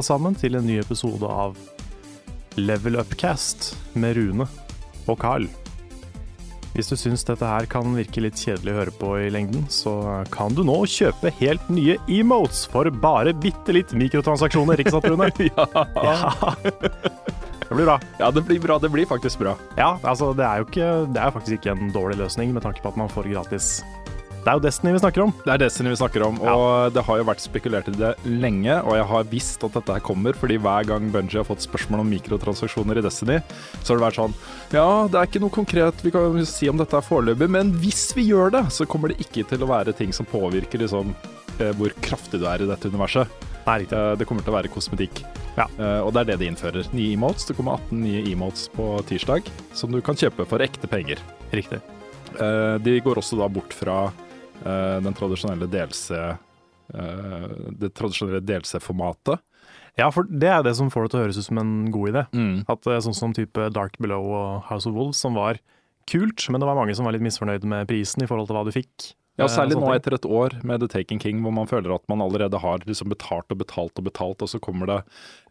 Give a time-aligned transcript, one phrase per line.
[0.00, 1.58] Alle sammen til en ny episode av
[2.56, 4.46] Level Upcast med Rune
[5.04, 5.44] og Carl.
[6.72, 9.92] Hvis du syns dette her kan virke litt kjedelig å høre på i lengden, så
[10.32, 15.28] kan du nå kjøpe helt nye emotes for bare bitte litt mikrotransaksjoner, ikke sant Rune?
[16.08, 16.32] ja.
[17.60, 18.00] Det blir bra.
[18.22, 18.80] ja, det blir bra.
[18.80, 19.58] Det blir faktisk bra.
[19.76, 22.80] Ja, altså det er jo ikke, det er faktisk ikke en dårlig løsning med tanke
[22.80, 23.74] på at man får gratis
[24.40, 25.32] Det er jo Destiny vi snakker om.
[25.44, 28.72] Det er Destiny vi snakker om, og det har jo vært spekulert i det lenge.
[28.88, 32.00] Og jeg har visst at dette her kommer, fordi hver gang Bungie har fått spørsmål
[32.06, 33.36] om mikrotransaksjoner i Destiny,
[33.82, 34.36] så har det vært sånn
[34.72, 38.06] Ja, det er ikke noe konkret vi kan si om dette er foreløpig, men hvis
[38.16, 41.12] vi gjør det, så kommer det ikke til å være ting som påvirker liksom
[41.76, 43.28] hvor kraftig du er i dette universet.
[43.66, 43.82] Nei.
[43.84, 45.20] Eh, Det kommer til å være kosmetikk.
[45.58, 45.66] Ja.
[45.76, 46.88] Eh, Og det er det de innfører.
[46.96, 47.44] Nye emotes.
[47.44, 49.44] Det kommer 18 nye emotes på tirsdag,
[49.76, 51.18] som du kan kjøpe for ekte penger.
[51.52, 51.82] Riktig.
[52.40, 54.12] De går også da bort fra
[54.64, 56.10] den tradisjonelle DLC
[56.94, 57.44] eh,
[57.80, 59.40] det tradisjonelle DLC-formatet.
[59.98, 62.12] Ja, for det er det som får det til å høres ut som en god
[62.12, 62.24] idé.
[62.70, 65.60] At eh, sånn som type Dark Below og House of Wolves, som var
[66.10, 68.66] kult, men det var mange som var litt misfornøyd med prisen i forhold til hva
[68.66, 69.12] du fikk.
[69.40, 72.04] Ja, Eh, Særlig nå etter et år med The Taken King, hvor man føler at
[72.12, 74.98] man allerede har liksom betalt og betalt og betalt, og så kommer det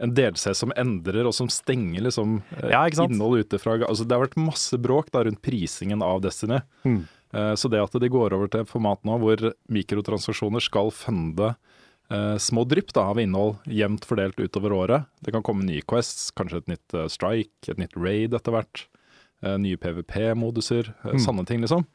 [0.04, 4.06] en DLC som endrer, og som stenger liksom eh, Ja, innholdet innhold ute fra altså,
[4.06, 6.62] Det har vært masse bråk da rundt prisingen av Destiny.
[6.86, 7.02] Mm.
[7.34, 11.56] Eh, Så det at de går over til et format nå hvor mikrotransaksjoner skal funde
[12.10, 15.06] eh, små drypp da, av innhold jevnt fordelt utover året.
[15.22, 18.88] Det kan komme nye quests, kanskje et nytt eh, strike, et nytt raid etter hvert.
[19.40, 21.20] nye PVP-moduser, Mm.
[21.24, 21.86] sanne ting liksom.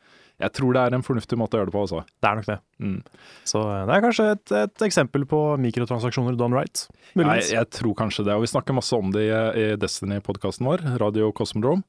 [0.40, 2.00] Jeg tror det er en fornuftig måte å gjøre det på, Også.
[2.22, 2.58] Det er nok det.
[2.80, 3.02] Mm.
[3.44, 6.86] Så det er kanskje et, et eksempel på mikrotransaksjoner done right.
[7.14, 9.30] Jeg, jeg tror kanskje det, og vi snakker masse om det i,
[9.60, 11.84] i Destiny-podkasten vår, Radio Cosmodrome.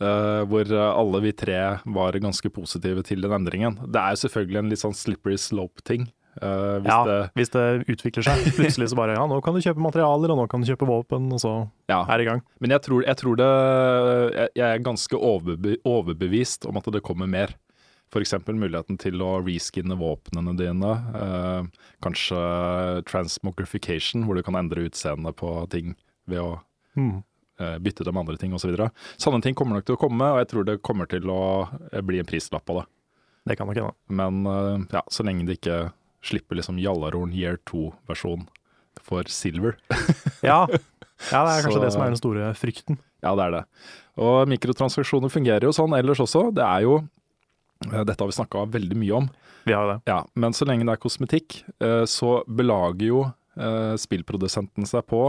[0.00, 3.78] Eh, hvor eh, alle vi tre var ganske positive til den endringen.
[3.86, 6.08] Det er jo selvfølgelig en litt sånn slippery slope-ting.
[6.42, 8.40] Uh, hvis ja, det, hvis det utvikler seg.
[8.56, 11.28] Plutselig så bare ja, nå kan du kjøpe materialer, og nå kan du kjøpe våpen,
[11.30, 11.52] og så
[11.86, 12.00] ja.
[12.02, 12.42] er det i gang.
[12.58, 13.50] Men jeg tror, jeg tror det
[14.34, 17.54] jeg, jeg er ganske overbe, overbevist om at det kommer mer.
[18.10, 18.34] F.eks.
[18.46, 20.92] muligheten til å reskinne våpnene dine.
[21.14, 22.42] Uh, kanskje
[23.10, 25.94] transmogrification, hvor du kan endre utseendet på ting
[26.30, 26.52] ved å
[26.94, 27.24] Mm.
[27.60, 28.72] Eh, bytte dem med andre ting osv.
[28.76, 28.88] Så
[29.28, 31.40] Sånne ting kommer nok til å komme, og jeg tror det kommer til å
[31.92, 32.86] eh, bli en prislapp på det.
[33.50, 33.94] Det kan nok hende.
[34.08, 35.78] Men eh, ja, så lenge det ikke
[36.24, 38.46] slipper liksom Jallarhorn year 2-versjon
[39.04, 39.76] for silver.
[40.44, 40.66] Ja.
[40.68, 42.98] ja, det er kanskje Så- det som er den store frykten.
[43.24, 43.62] Ja, det er det.
[44.20, 46.50] Og mikrotransaksjoner fungerer jo sånn ellers også.
[46.54, 46.98] Det er jo
[47.84, 49.26] Dette har vi snakka veldig mye om.
[49.66, 49.96] Vi har det.
[50.08, 51.56] Ja, Men så lenge det er kosmetikk,
[52.08, 53.24] så belager jo
[54.00, 55.20] spillprodusenten seg på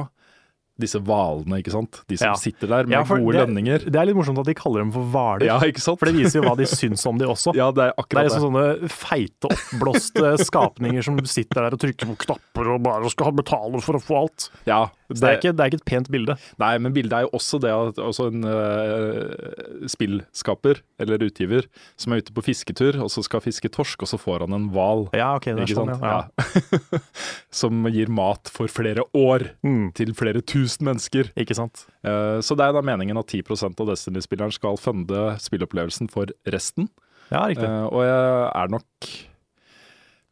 [0.78, 2.02] disse hvalene, ikke sant.
[2.10, 2.34] De som Ja.
[2.36, 3.80] sitter der med Ja, gode det- lønninger.
[3.90, 6.00] Det er litt morsomt at de kaller dem for hvaler, Ja, ikke sant?
[6.00, 7.54] for det viser jo hva de syns om de også.
[7.56, 8.32] Ja, det er Det er akkurat det.
[8.32, 13.32] liksom sånne feite, oppblåste skapninger som sitter der og trykker på knapper og bare skal
[13.32, 14.50] betale for å få alt.
[14.66, 16.36] Ja, Så det er ikke, det er ikke et pent bilde.
[16.62, 21.68] Nei, men bildet er jo også det at også en uh, spillskaper eller utgiver
[22.00, 24.68] som er ute på fisketur, og så skal fiske torsk, og så får han en
[24.74, 25.06] hval.
[25.18, 26.24] Ja, ok, det er sånn, ja.
[26.26, 27.02] Ja.
[27.62, 31.30] som gir mat for flere år Mm, til flere tusen mennesker.
[31.38, 31.86] ikke sant?
[32.06, 36.90] Uh, så det er da meningen at 10% av Destiny-spilleren skal funde spillopplevelsen for resten.
[37.32, 37.66] Ja, riktig.
[37.66, 39.10] Uh, og jeg er nok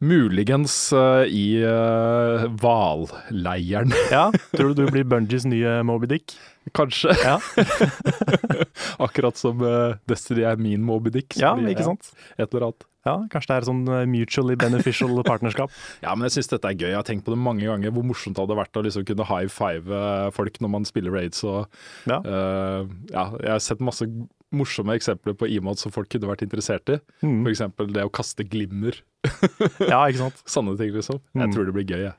[0.02, 1.60] muligens uh, i
[2.60, 3.92] hvalleiren.
[3.92, 4.24] Uh, Ja,
[4.56, 6.36] Tror du du blir Bungies nye Moby Dick?
[6.74, 7.12] kanskje.
[7.20, 7.36] Ja,
[9.04, 11.36] Akkurat som uh, Destiny er min Moby Dick.
[11.36, 12.08] ja blir- ikke sant?
[12.38, 12.86] Et eller annet.
[13.04, 15.68] Ja, Kanskje det er sånn eh, mutually beneficial partnerskap.
[16.00, 16.86] Ja, men jeg syns dette er gøy.
[16.88, 19.26] Jeg har tenkt på det mange ganger, hvor morsomt det hadde vært å liksom kunne
[19.28, 21.66] high five eh, folk når man spiller raids og
[22.08, 22.22] Ja.
[22.24, 24.08] Uh, Ja, jeg har sett masse
[24.56, 26.98] morsomme eksempler på emotes som folk kunne vært interessert i.
[27.24, 27.42] Mm.
[27.50, 29.00] Eksempel det å kaste glimmer.
[29.92, 30.42] Ja, ikke sant.
[30.48, 31.20] Sånne ting, liksom.
[31.32, 31.46] Mm.
[31.46, 32.16] Jeg tror det blir gøy, jeg.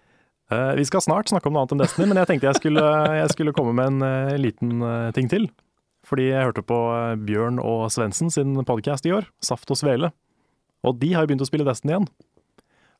[0.53, 2.81] Uh, vi skal snart snakke om noe annet enn Destiny, men jeg tenkte jeg skulle,
[3.21, 5.47] jeg skulle komme med en uh, liten uh, ting til.
[6.05, 10.11] Fordi jeg hørte på eh, Bjørn og Svendsen sin podkast i år, Saft og Svele.
[10.85, 12.07] Og de har jo begynt å spille Destiny igjen.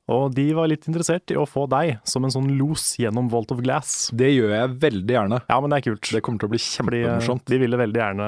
[0.07, 3.50] Og de var litt interessert i å få deg som en sånn los gjennom Volt
[3.56, 4.12] of Glass.
[4.13, 5.40] Det gjør jeg veldig gjerne.
[5.50, 6.12] Ja, men det er kult.
[6.13, 7.46] Det kommer til å bli eh, kjempemorsomt.
[7.50, 8.28] de ville veldig gjerne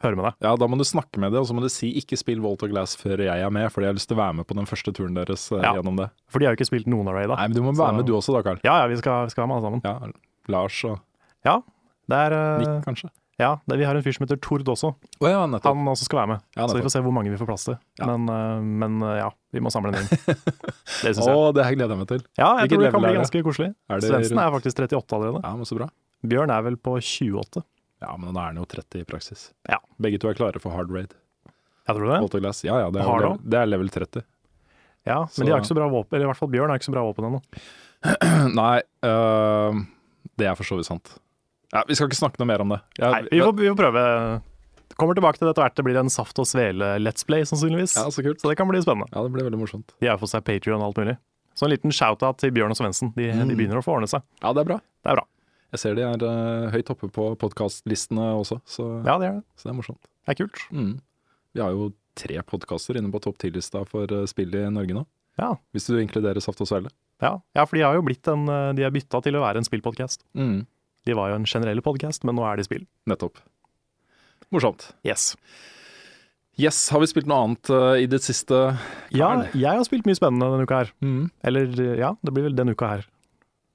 [0.00, 0.38] høre med deg.
[0.48, 2.62] Ja, da må du snakke med dem, og så må du si 'ikke spill Volt
[2.64, 4.56] of Glass' før jeg er med, fordi jeg har lyst til å være med på
[4.56, 5.74] den første turen deres eh, Ja.
[5.76, 6.08] gjennom det.
[6.32, 7.36] For de har jo ikke spilt noen av Raid, da.
[7.36, 8.60] Nei, men du må Så- være med du også da, Karl.
[8.64, 9.80] Ja, ja, vi skal, vi skal være med alle sammen.
[9.84, 10.12] Ja,
[10.48, 11.00] Lars og
[11.44, 11.60] Ja,
[12.08, 13.10] det er eh, Nick, kanskje.
[13.40, 14.90] Ja, det, vi har en fyr som heter Tord også.
[15.20, 15.40] Oh, ja.
[15.40, 16.42] Han også skal være med.
[16.58, 17.78] Ja, så vi får se hvor mange vi får plass til.
[18.04, 20.10] Men, eh, men eh, ja, vi må samle en gjeng.
[21.00, 21.34] Det syns jeg.
[21.34, 22.22] Å, det her gleder jeg meg til.
[22.36, 23.20] Ja, jeg Hvilket tror det kan bli det?
[23.22, 23.70] ganske koselig.
[23.88, 25.42] Er Svendsen rundt- er faktisk 38 allerede.
[25.46, 25.88] Ja, men så bra.
[26.30, 27.64] Bjørn er vel på 28.
[28.04, 29.46] Ja, men da er han jo 30 i praksis.
[29.68, 29.78] Ja.
[30.00, 31.16] Begge to er klare for hard raid.
[31.88, 32.52] Jeg tror det.
[32.68, 34.22] Ja, ja, det er, Hard level, det er level 30.
[35.08, 36.12] Ja, Så- Men de har ikke så bra våpen.
[36.14, 37.40] Eller i hvert fall Bjørn har ikke så bra våpen ennå.
[38.60, 39.80] Nei, øh,
[40.38, 41.16] det er for så vidt sant.
[41.72, 42.80] Ja, vi skal ikke snakke noe mer om det.
[42.98, 44.04] Jeg, Nei, vi får, vi får prøve.
[44.98, 45.76] Kommer tilbake til det etter hvert.
[45.78, 47.94] Det blir en Saft og Svele-let's play, sannsynligvis.
[47.96, 48.40] Ja, så kult.
[48.42, 49.06] Så det kan bli spennende.
[49.14, 49.94] Ja, det blir veldig morsomt.
[50.02, 51.14] De har fått seg Patrion og alt mulig.
[51.54, 53.12] Så en liten shout-out til Bjørn og Svendsen.
[53.16, 53.48] De, Mm.
[53.48, 54.22] de begynner å få ordne seg.
[54.42, 54.78] Ja, det er bra.
[55.04, 55.24] Det er bra.
[55.70, 59.44] Jeg ser de er uh, høyt oppe på podkastlistene også, så, Ja, det er det.
[59.56, 60.02] så det er morsomt.
[60.26, 60.58] Det er kult.
[60.74, 60.92] Mm.
[61.54, 65.04] Vi har jo tre podkaster inne på topp 10-lista for uh, spill i Norge nå.
[65.38, 65.54] Ja.
[65.72, 66.90] Hvis du inkluderer Saft og Svele.
[67.22, 69.60] Ja, ja for de har jo blitt en eh, De har bytta til å være
[69.60, 70.24] en spillpodkast.
[70.34, 70.66] Mm.
[71.08, 72.86] De var jo en generell podkast, men nå er de spill.
[73.08, 73.40] Nettopp.
[74.52, 74.90] Morsomt.
[75.06, 75.32] Yes.
[76.60, 78.56] Yes, har vi spilt noe annet uh, i det siste?
[79.14, 80.92] Ja, jeg har spilt mye spennende denne uka her.
[81.00, 81.30] Mm.
[81.46, 83.06] Eller ja, det blir vel denne uka her.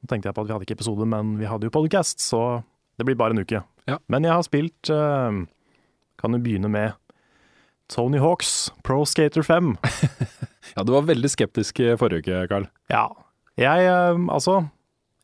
[0.03, 2.61] Nå tenkte jeg på at vi hadde ikke episode, men vi hadde jo podcast, så
[2.99, 3.63] det blir bare en uke.
[3.89, 3.97] Ja.
[4.11, 5.45] Men jeg har spilt uh,
[6.17, 6.95] Kan jo begynne med
[7.93, 9.75] Tony Hawks Pro Skater 5.
[10.75, 12.65] Ja, du var veldig skeptisk i forrige uke, Carl.
[12.91, 13.05] Ja.
[13.61, 14.65] Jeg uh, Altså,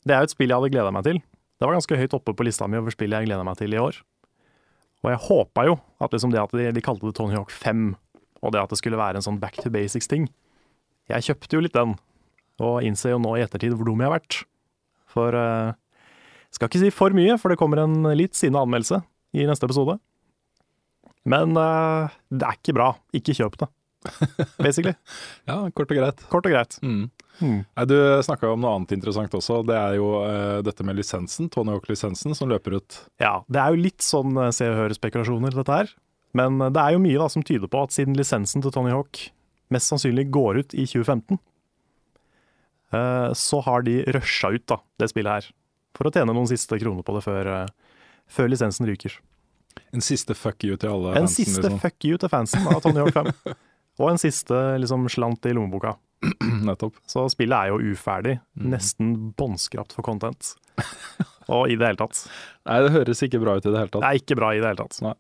[0.06, 1.18] det er jo et spill jeg hadde gleda meg til.
[1.62, 3.78] Det var ganske høyt oppe på lista mi over spill jeg gleda meg til i
[3.78, 4.00] år.
[5.06, 7.92] Og jeg håpa jo at liksom det at de, de kalte det Tony Hawk 5,
[8.42, 10.26] og det at det skulle være en sånn back to basics-ting
[11.12, 11.94] Jeg kjøpte jo litt den,
[12.62, 14.40] og innser jo nå i ettertid hvor dum jeg har vært.
[15.12, 15.78] For uh,
[16.50, 19.04] Skal ikke si for mye, for det kommer en litt sinna anmeldelse
[19.38, 20.00] i neste episode.
[21.30, 22.90] Men uh, det er ikke bra.
[23.14, 23.70] Ikke kjøp det,
[24.58, 24.94] basically.
[25.50, 26.24] Ja, kort og greit.
[26.32, 26.78] Kort og greit.
[26.86, 27.10] Mm.
[27.42, 27.60] Mm.
[27.66, 27.96] Nei, Du
[28.26, 29.62] snakka om noe annet interessant også.
[29.68, 33.02] Det er jo uh, dette med lisensen, Tony Hawk-lisensen, som løper ut.
[33.22, 35.94] Ja, det er jo litt sånn eh, se og hør-spekulasjoner, dette her.
[36.38, 38.94] Men eh, det er jo mye da som tyder på at siden lisensen til Tony
[38.94, 39.30] Hawk
[39.72, 41.40] mest sannsynlig går ut i 2015,
[42.92, 45.48] uh, så har de rusha ut da, det spillet her.
[45.96, 49.16] For å tjene noen siste kroner på det før, uh, før lisensen ryker.
[49.96, 51.80] En siste fuck you til alle En fansen, siste liksom.
[51.80, 53.32] fuck you til fansen av Tony Hawk 5.
[54.02, 55.96] Og en siste liksom, slant i lommeboka.
[56.68, 56.98] Nettopp.
[57.10, 58.38] Så spillet er jo uferdig.
[58.58, 60.56] Nesten båndskrapt for content.
[61.52, 62.24] Og i det hele tatt.
[62.70, 64.08] Nei, det høres ikke bra ut i det hele Det tatt.
[64.10, 64.98] er ikke bra i det hele tatt.
[65.06, 65.16] Nei.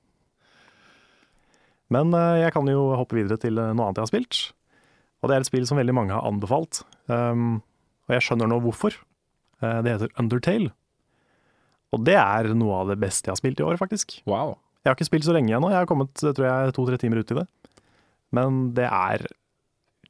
[1.91, 4.41] Men eh, jeg kan jo hoppe videre til eh, noe annet jeg har spilt.
[5.21, 6.81] Og det er et spill som veldig mange har anbefalt.
[7.11, 7.59] Um,
[8.07, 8.95] og jeg skjønner nå hvorfor.
[9.61, 10.71] Eh, det heter Undertale.
[11.91, 14.21] Og det er noe av det beste jeg har spilt i år, faktisk.
[14.29, 14.55] Wow.
[14.81, 15.69] Jeg har ikke spilt så lenge ennå.
[15.73, 17.45] Jeg har kommet tror jeg, to-tre timer ut i det.
[18.35, 19.25] Men det er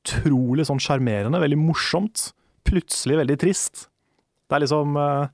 [0.01, 2.31] utrolig sånn sjarmerende, veldig morsomt.
[2.67, 3.87] Plutselig veldig trist.
[4.49, 5.29] Det er liksom eh,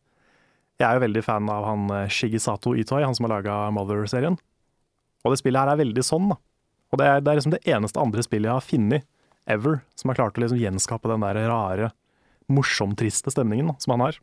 [0.79, 4.37] Jeg er jo veldig fan av han Shigisato Shigesato Itoi, han som har laga Mother-serien.
[5.25, 6.37] Og det spillet her er veldig sånn, da.
[6.93, 9.07] Og det er, det er liksom det eneste andre spillet jeg har funnet,
[9.47, 11.91] ever, som har klart å liksom gjenskape den der rare,
[12.51, 14.19] morsom-triste stemningen da, som han har.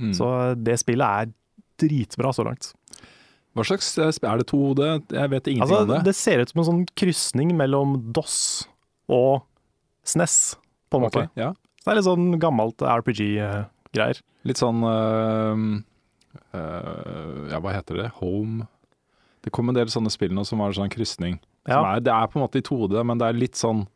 [0.00, 0.12] Mm.
[0.16, 0.28] Så
[0.60, 1.32] det spillet er
[1.80, 2.72] dritbra så langt.
[3.56, 4.88] Hva slags eh, Er det 2D?
[5.10, 6.00] Jeg vet ingenting Altså, om det.
[6.06, 8.36] det ser ut som en sånn krysning mellom DOS
[9.10, 9.42] og
[10.06, 10.36] SNES,
[10.90, 11.24] på en måte.
[11.26, 11.50] Okay, ja.
[11.80, 14.20] Det er litt sånn gammelt RPG-greier.
[14.48, 15.56] Litt sånn uh,
[16.54, 18.08] uh, Ja, hva heter det?
[18.20, 18.66] Home
[19.44, 21.40] Det kom en del sånne spill nå som var sånn krysning.
[21.68, 21.82] Ja.
[21.96, 23.86] er, det er på en måte i 2D, men det er litt sånn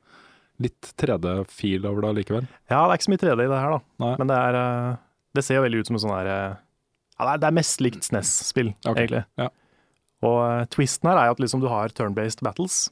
[0.62, 2.44] Litt 3D-fil over det allikevel.
[2.70, 3.80] ja, det er ikke så mye 3D i det her, da.
[4.04, 4.12] Nei.
[4.20, 4.58] Men det er
[5.34, 6.28] Det ser jo veldig ut som en sånn her
[7.20, 9.04] Ja, det er, mest likt SNES-spill, okay.
[9.04, 9.22] egentlig.
[9.38, 9.50] ja.
[10.24, 12.88] Og eh, twisten her er at liksom du har turn-based battles,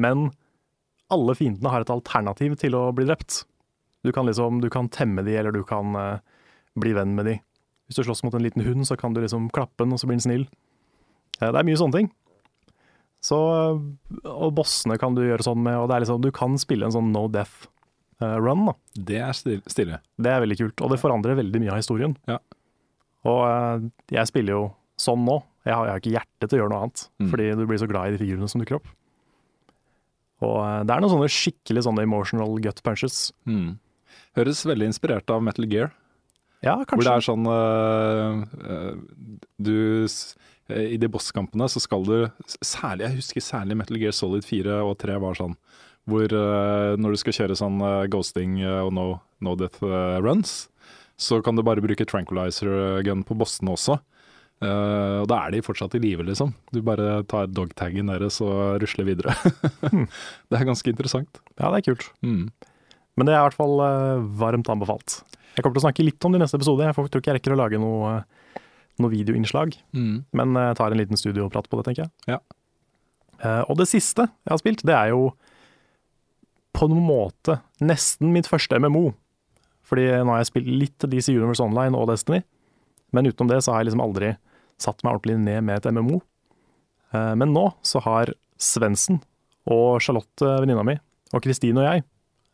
[0.00, 0.28] men
[1.12, 3.44] alle fiendene har et alternativ til å bli drept.
[4.04, 6.18] Du kan liksom Du kan temme de, eller du kan uh,
[6.76, 7.38] bli venn med de.
[7.86, 10.08] Hvis du slåss mot en liten hund, så kan du liksom klappe den, og så
[10.08, 10.46] blir den snill.
[11.40, 12.10] Eh, Det er mye sånne ting.
[13.24, 13.38] Så,
[14.28, 16.92] og bossene kan du gjøre sånn med, og det er liksom, du kan spille en
[16.92, 17.70] sånn no death
[18.20, 18.66] run.
[18.68, 18.74] da.
[19.08, 20.00] Det er stille.
[20.20, 22.16] Det er veldig kult, og det forandrer veldig mye av historien.
[22.28, 22.36] Ja.
[23.24, 23.86] Og eh,
[24.18, 24.64] jeg spiller jo
[25.00, 25.38] sånn nå.
[25.64, 27.30] Jeg har, jeg har ikke hjerte til å gjøre noe annet, Mm.
[27.32, 28.88] fordi du blir så glad i de figurene som dukker opp.
[30.44, 33.30] Og eh, det er noen sånne skikkelig sånne emotional gut punches.
[33.48, 33.76] Mm.
[34.36, 35.92] Høres veldig inspirert av Metal Gear.
[36.64, 36.96] Ja, kanskje.
[36.96, 38.94] Hvor det er sånn øh,
[39.60, 39.74] Du
[40.72, 42.14] I de bosskampene så skal du
[42.64, 45.56] Særlig, jeg husker særlig Metal Gear Solid 4 og 3 var sånn.
[46.08, 47.78] Hvor øh, når du skal kjøre sånn
[48.12, 49.06] ghosting og no,
[49.44, 49.80] no death
[50.24, 50.66] runs,
[51.20, 53.98] så kan du bare bruke tranquilizer gun på bossene også.
[54.64, 56.52] Uh, og da er de fortsatt i live, liksom.
[56.72, 59.34] Du bare tar dogtaggen deres og rusler videre.
[60.48, 61.40] det er ganske interessant.
[61.58, 62.06] Ja, det er kult.
[62.24, 62.48] Mm.
[63.18, 65.20] Men det er i hvert fall uh, varmt anbefalt.
[65.54, 66.86] Jeg kommer til å snakke litt om det i neste episode.
[66.86, 68.62] Jeg tror ikke jeg rekker å lage noe, eh,
[69.02, 70.24] noe videoinnslag, Mm.
[70.34, 72.12] men jeg tar en liten studioprat på det, tenker jeg.
[72.34, 72.40] Ja.
[73.38, 75.28] Uh, og det siste jeg har spilt, det er jo
[76.74, 79.12] på en måte nesten mitt første MMO.
[79.84, 82.40] Fordi nå har jeg spilt litt DC Universe Online og Destiny,
[83.14, 84.34] men utenom det så har jeg liksom aldri
[84.80, 86.20] satt meg ordentlig ned med et MMO.
[87.14, 89.20] Eh, men nå så har Svendsen
[89.70, 90.96] og Charlotte, venninna mi,
[91.34, 92.04] og Kristine og jeg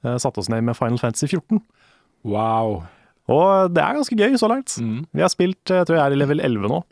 [0.05, 1.63] eh, satt oss ned med Final Fantasy 14.
[2.29, 2.83] Wow.
[3.31, 4.75] Og det er ganske gøy så langt.
[4.83, 5.07] Mm.
[5.15, 6.83] Vi har spilt, jeg tror jeg er i level 11 nå,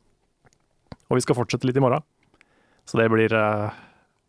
[1.09, 2.05] og vi skal fortsette litt i morgen.
[2.89, 3.81] Så det blir, eh,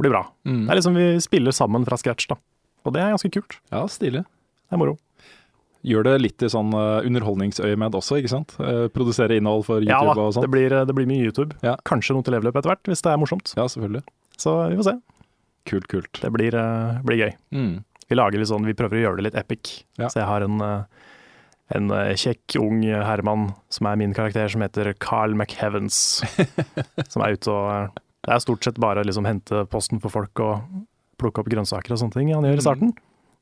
[0.01, 0.25] blir bra.
[0.43, 0.65] Mm.
[0.65, 2.35] Det er liksom vi spiller sammen fra scratch, da.
[2.87, 3.59] Og det er ganske kult.
[3.71, 4.25] Ja, stilig.
[4.25, 4.97] Det er moro.
[5.87, 8.55] Gjør det litt i sånn uh, underholdningsøyemed også, ikke sant?
[8.59, 10.49] Eh, produsere innhold for YouTube Ja og det sånn.
[10.51, 11.55] blir, det blir mye YouTube.
[11.63, 11.77] Ja.
[11.87, 13.53] Kanskje noe til leveløp etter hvert, hvis det er morsomt.
[13.55, 14.03] Ja, selvfølgelig.
[14.39, 14.95] Så vi får se.
[15.71, 16.19] Kult, kult.
[16.19, 17.31] Det blir, eh, blir gøy.
[17.55, 17.71] Mm.
[18.09, 19.83] Vi lager litt sånn, vi prøver å gjøre det litt epic.
[20.01, 20.09] Ja.
[20.09, 20.83] Så jeg har en, eh,
[21.77, 26.23] en eh, kjekk, ung herremann som er min karakter, som heter Carl McHeavens.
[27.11, 30.11] som er ute og eh, Det er stort sett bare å liksom hente posten for
[30.11, 30.65] folk og
[31.21, 32.91] plukke opp grønnsaker og sånne ting han gjør i starten.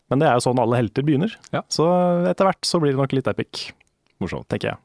[0.09, 1.33] Men det er jo sånn alle helter begynner.
[1.51, 1.61] Ja.
[1.69, 1.83] Så
[2.29, 3.71] etter hvert så blir det nok litt epic,
[4.23, 4.47] Morsomt.
[4.47, 4.77] tenker jeg.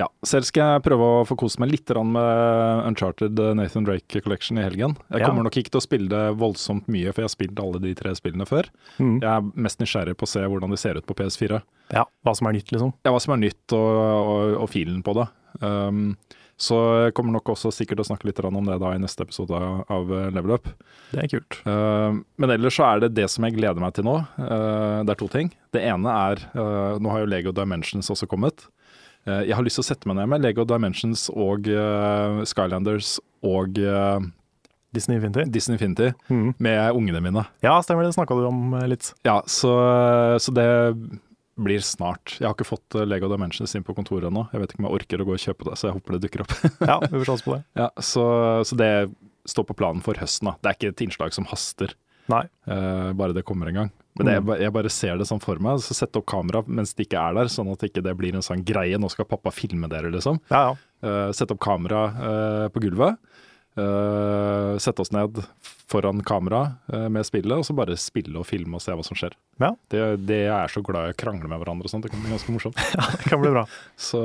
[0.00, 4.22] Ja, selv skal jeg prøve å få kose meg litt med Uncharted eh, Nathan Drake
[4.24, 4.94] Collection i helgen.
[5.12, 5.26] Jeg Ja.
[5.28, 7.92] kommer nok ikke til å spille det voldsomt mye, for jeg har spilt alle de
[7.94, 8.70] tre spillene før.
[8.98, 9.20] Mm.
[9.20, 11.60] Jeg er mest nysgjerrig på å se hvordan de ser ut på PS4.
[11.92, 12.94] Ja, hva som er nytt, liksom.
[13.04, 13.90] Ja, hva som er nytt og,
[14.32, 15.28] og, og filen på det.
[15.60, 16.16] Um,
[16.60, 19.24] så jeg kommer nok også sikkert til å snakke litt om det da i neste
[19.24, 20.68] episode av av Level Up.
[21.12, 21.58] Det er kult.
[21.66, 24.18] Uh, men ellers så er det det som jeg gleder meg til nå.
[24.38, 25.50] Uh, det er to ting.
[25.72, 26.44] Det ene er
[27.00, 28.66] Nå har jo Lego Dimensions også kommet.
[29.24, 31.68] Jeg har lyst til å sette meg ned med Lego Dimensions og
[32.50, 33.16] Skylanders
[33.46, 33.78] og
[34.92, 35.50] Disney Infinity.
[35.50, 36.54] Disney Infinity Mm.
[36.58, 37.46] med ungene mine.
[37.62, 38.14] Ja, stemmer det.
[38.14, 39.14] snakka du om eh, litt.
[39.24, 40.66] Ja, så, så det
[41.60, 42.36] blir snart.
[42.38, 44.46] Jeg har ikke fått uh, Lego Dimensions inn på kontoret ennå.
[44.52, 46.22] Jeg vet ikke om jeg orker å gå og kjøpe det, så jeg håper det
[46.26, 46.54] dukker opp.
[46.92, 47.64] Ja, vi får sjanse på det.
[47.78, 48.24] ja, så,
[48.68, 48.92] så det
[49.48, 50.48] står på planen for høsten.
[50.48, 50.56] da.
[50.60, 51.96] Det er ikke et innslag som haster.
[52.32, 52.44] Nei.
[52.68, 53.92] Uh, bare det kommer en gang.
[54.18, 55.80] Men det, jeg, jeg bare ser det sånn for meg.
[55.84, 58.44] Så Sette opp kamera mens de ikke er der, sånn at ikke det blir en
[58.44, 58.98] sånn greie.
[59.00, 60.40] Nå skal pappa filme dere, liksom.
[60.52, 60.80] Ja, ja.
[61.02, 63.18] Uh, sette opp kamera uh, på gulvet.
[63.72, 65.38] Eh, sette oss ned
[65.92, 66.60] foran kamera
[66.92, 69.34] uh, med spillet, og så bare spille og filme og se hva som skjer.
[69.60, 69.74] Ja.
[69.92, 72.06] Det, det jeg er så glad i å krangle med hverandre og sånt.
[72.06, 72.80] Det kan bli ganske morsomt.
[72.96, 73.66] ja, Det kan bli bra.
[74.10, 74.22] Så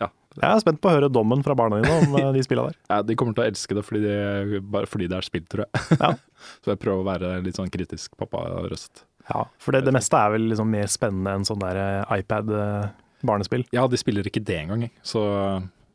[0.00, 0.08] ja.
[0.38, 2.78] Jeg er spent på å høre dommen fra barna dine om eh, de spilla der.
[2.92, 3.00] ja.
[3.04, 6.00] De kommer til å elske det fordi, de, bare fordi det er spill, tror jeg.
[6.00, 6.12] Ja.
[6.64, 9.04] så jeg prøver å være litt sånn kritisk pappa-røst.
[9.28, 11.80] Ja, For det, det meste er vel liksom mer spennende enn sånn der
[12.16, 13.68] iPad-barnespill.
[13.76, 15.22] Ja, de spiller ikke det engang, så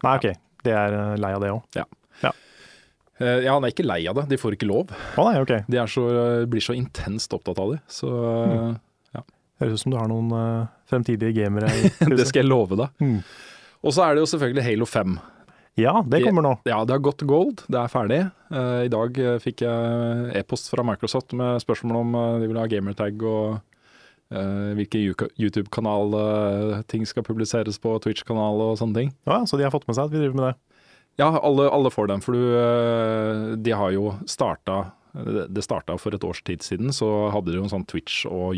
[0.05, 0.29] Nei, OK.
[0.65, 1.65] De er lei av det òg.
[1.77, 1.85] Ja.
[2.21, 2.31] Ja,
[3.19, 4.89] han er ikke lei av det, de får ikke lov.
[5.15, 5.63] Ah, nei, okay.
[5.71, 6.03] De er så,
[6.51, 7.77] blir så intenst opptatt av det.
[7.87, 8.09] Så
[9.61, 11.69] Høres ut som du har noen uh, fremtidige gamere
[12.19, 12.91] det skal jeg love deg.
[12.99, 13.21] Mm.
[13.85, 15.15] Og så er det jo selvfølgelig Halo 5.
[15.79, 16.51] Ja, det kommer nå.
[16.67, 18.19] Ja, det har gått gold, det er ferdig.
[18.51, 22.61] Uh, I dag eh, fikk jeg e-post fra Microsoft med spørsmål om uh, de vil
[22.61, 23.63] ha gamertag og
[24.33, 24.97] Uh, hvilke
[25.37, 29.11] YouTube-kanal uh, ting skal publiseres på, Twitch-kanal og sånne ting.
[29.29, 30.74] Ja, Så de har fått med seg at vi driver med det.
[31.17, 35.95] Ja, alle, alle får den, for du, eh, de har jo starta Det det starta
[35.97, 38.51] for et års tid siden, så hadde de jo en sånn Twitch og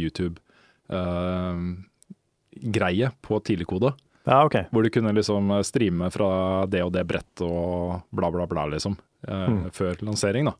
[2.57, 3.91] YouTube-greie på tidligkode.
[4.27, 4.55] Ja, OK.
[4.73, 8.97] Hvor du kunne liksom streame fra det og det brett og bla, bla, bla, liksom.
[9.27, 9.69] eh, Mm.
[9.71, 10.53] Før lansering, da.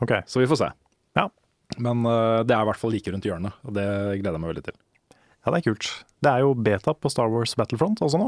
[0.00, 0.12] ok.
[0.26, 0.70] Så vi får se.
[1.16, 1.28] Ja.
[1.78, 3.84] Men eh, det er i hvert fall like rundt hjørnet, og det
[4.22, 4.74] gleder jeg meg veldig til.
[5.46, 5.90] Ja, det er kult.
[6.20, 8.26] Det er jo beta på Star Wars Battlefront også nå.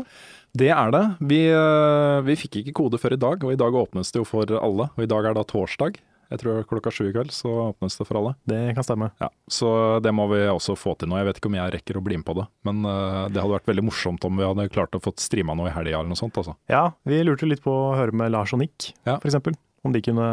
[0.56, 1.02] Det er det.
[1.28, 4.24] Vi, eh, vi fikk ikke kode før i dag, og i dag åpnes det jo
[4.28, 4.88] for alle.
[4.96, 5.98] Og i dag er da torsdag.
[6.32, 8.30] Jeg tror klokka sju i kveld så åpnes det for alle.
[8.48, 9.10] Det kan stemme.
[9.20, 11.18] Ja, Så det må vi også få til nå.
[11.20, 13.52] Jeg vet ikke om jeg rekker å bli med på det, men eh, det hadde
[13.58, 16.16] vært veldig morsomt om vi hadde klart å få streama noe i helga eller noe
[16.16, 16.40] sånt.
[16.40, 16.56] Altså.
[16.72, 19.18] Ja, vi lurte litt på å høre med Lars og Nick, Ja.
[19.20, 19.58] eksempel.
[19.82, 20.26] Om de kunne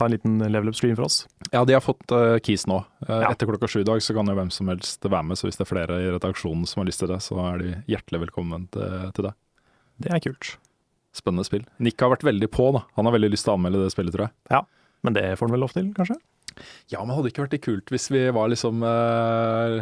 [0.00, 1.26] ta en liten level up-stream for oss.
[1.52, 2.78] Ja, de har fått uh, keys nå.
[3.04, 3.30] Uh, Ja.
[3.30, 5.58] Etter klokka sju i dag så kan jo hvem som helst være med, så hvis
[5.60, 8.64] det er flere i redaksjonen som har lyst til det, så er de hjertelig velkommen
[8.72, 9.34] til, til det.
[10.06, 10.54] Det er kult.
[11.12, 11.66] Spennende spill.
[11.84, 12.86] Nick har vært veldig på, da.
[12.96, 14.34] Han har veldig lyst til å anmelde det spillet, tror jeg.
[14.54, 14.62] Ja,
[15.04, 16.16] Men det får han vel lov til, kanskje?
[16.92, 19.76] Ja, men hadde det ikke vært det kult hvis vi var liksom eh,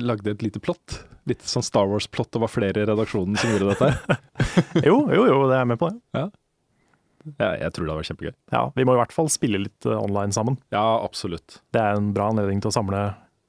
[0.00, 1.02] Lagde et lite plott?
[1.28, 4.16] Litt sånn Star Wars-plott, og var flere i redaksjonen som gjorde dette.
[4.88, 5.98] Jo, jo, jo, det er jeg med på det.
[6.16, 6.26] Ja,
[7.38, 8.32] jeg tror det hadde vært kjempegøy.
[8.52, 10.58] Ja, Vi må i hvert fall spille litt eh, online sammen.
[10.74, 11.60] Ja, absolutt.
[11.74, 13.02] Det er en bra anledning til å samle,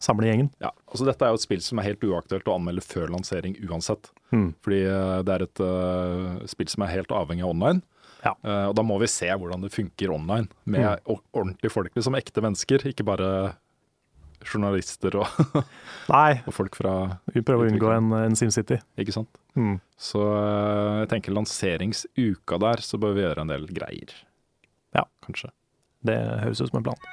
[0.03, 0.51] samle gjengen.
[0.63, 3.57] Ja, altså Dette er jo et spill som er helt uaktuelt å anmelde før lansering
[3.67, 4.11] uansett.
[4.31, 4.53] Mm.
[4.65, 7.83] Fordi eh, det er et uh, spill som er helt avhengig av online.
[8.25, 8.31] Ja.
[8.41, 11.19] Uh, og da må vi se hvordan det funker online, med Mm.
[11.35, 12.87] ordentlige folk, liksom ekte mennesker.
[12.89, 13.29] Ikke bare
[14.47, 15.27] journalister og,
[16.11, 16.93] og folk fra
[17.33, 18.79] vi prøver å unngå en, en SimCity.
[19.01, 19.29] Ikke sant.
[19.57, 19.77] Mm.
[19.97, 24.15] Så eh, jeg tenker lanseringsuka der, så bør vi gjøre en del greier.
[24.95, 25.05] Ja.
[25.25, 25.51] Kanskje.
[26.05, 27.07] Det høres ut som en plan.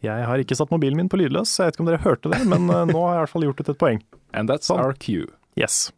[0.00, 2.40] Jeg har ikke satt mobilen min på lydløs, jeg vet ikke om dere hørte det,
[2.48, 4.02] men eh, nå har jeg i hvert fall gjort det til et poeng.
[4.32, 4.80] And that's Sånn.
[4.80, 5.28] our cue.
[5.60, 5.90] Yes.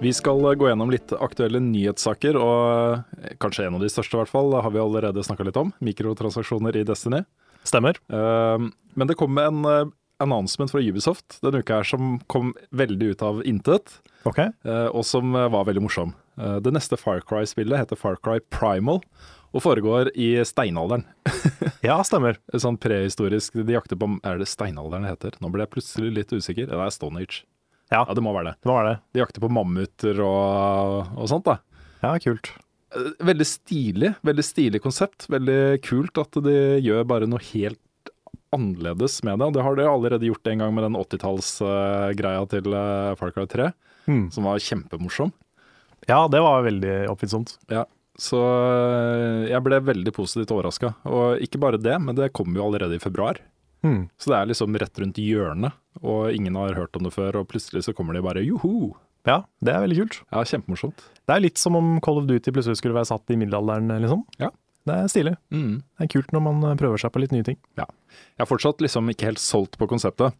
[0.00, 4.14] Vi skal eh, gå gjennom litt aktuelle nyhetssaker, og eh, kanskje en av de største
[4.16, 5.72] i hvert fall, har vi allerede snakka litt om.
[5.84, 7.24] Mikrotransaksjoner i Destiny.
[7.66, 7.98] Stemmer.
[8.08, 9.58] Eh, Men det kom en
[10.18, 14.38] announcement fra Ubisoft denne uka her som kom veldig ut av intet, Ok.
[14.38, 16.14] eh, og som var veldig morsom.
[16.38, 19.00] Det neste Far Cry-spillet heter Far Cry Primal,
[19.50, 21.04] og foregår i steinalderen.
[21.82, 22.36] Ja, stemmer.
[22.58, 23.54] Sånn prehistorisk.
[23.54, 25.36] De jakter på Er det steinalderen det heter?
[25.42, 26.66] Nå ble jeg plutselig litt usikker.
[26.66, 27.44] Det er Stone Age.
[27.90, 28.04] Ja.
[28.04, 28.56] ja, det må være det.
[28.62, 28.98] Det må være det.
[29.16, 31.58] De jakter på mammuter og, og sånt, da.
[32.04, 32.50] Ja, kult.
[32.94, 34.10] Eh, Veldig stilig.
[34.28, 35.26] Veldig stilig konsept.
[35.32, 37.80] Veldig kult at de gjør bare noe helt
[38.54, 39.48] annerledes med det.
[39.50, 43.46] Og det har de allerede gjort en gang med den 80-tallsgreia til eh, Far Cry
[43.50, 43.70] 3,
[44.08, 44.30] Mm.
[44.32, 45.32] som var kjempemorsom.
[46.08, 47.58] Ja, det var veldig oppfinnsomt.
[48.18, 50.94] Så eh, jeg ble veldig positivt overraska.
[51.04, 53.36] Og ikke bare det, men det kommer jo allerede i februar.
[53.86, 54.08] Mm.
[54.18, 57.50] Så det er liksom rett rundt hjørnet, og ingen har hørt om det før, og
[57.50, 58.94] plutselig så kommer de bare joho!
[59.26, 60.20] Ja, det er veldig kult.
[60.32, 61.02] Ja, kjempemorsomt.
[61.26, 64.24] Det er litt som om Call of Duty plutselig skulle være satt i middelalderen, liksom.
[64.40, 64.50] Ja.
[64.88, 65.34] Det er stilig.
[65.52, 65.80] Mm.
[65.82, 67.58] Det er kult når man eh, prøver seg på litt nye ting.
[67.76, 70.36] Jeg er fortsatt liksom ikke helt solgt på konseptet.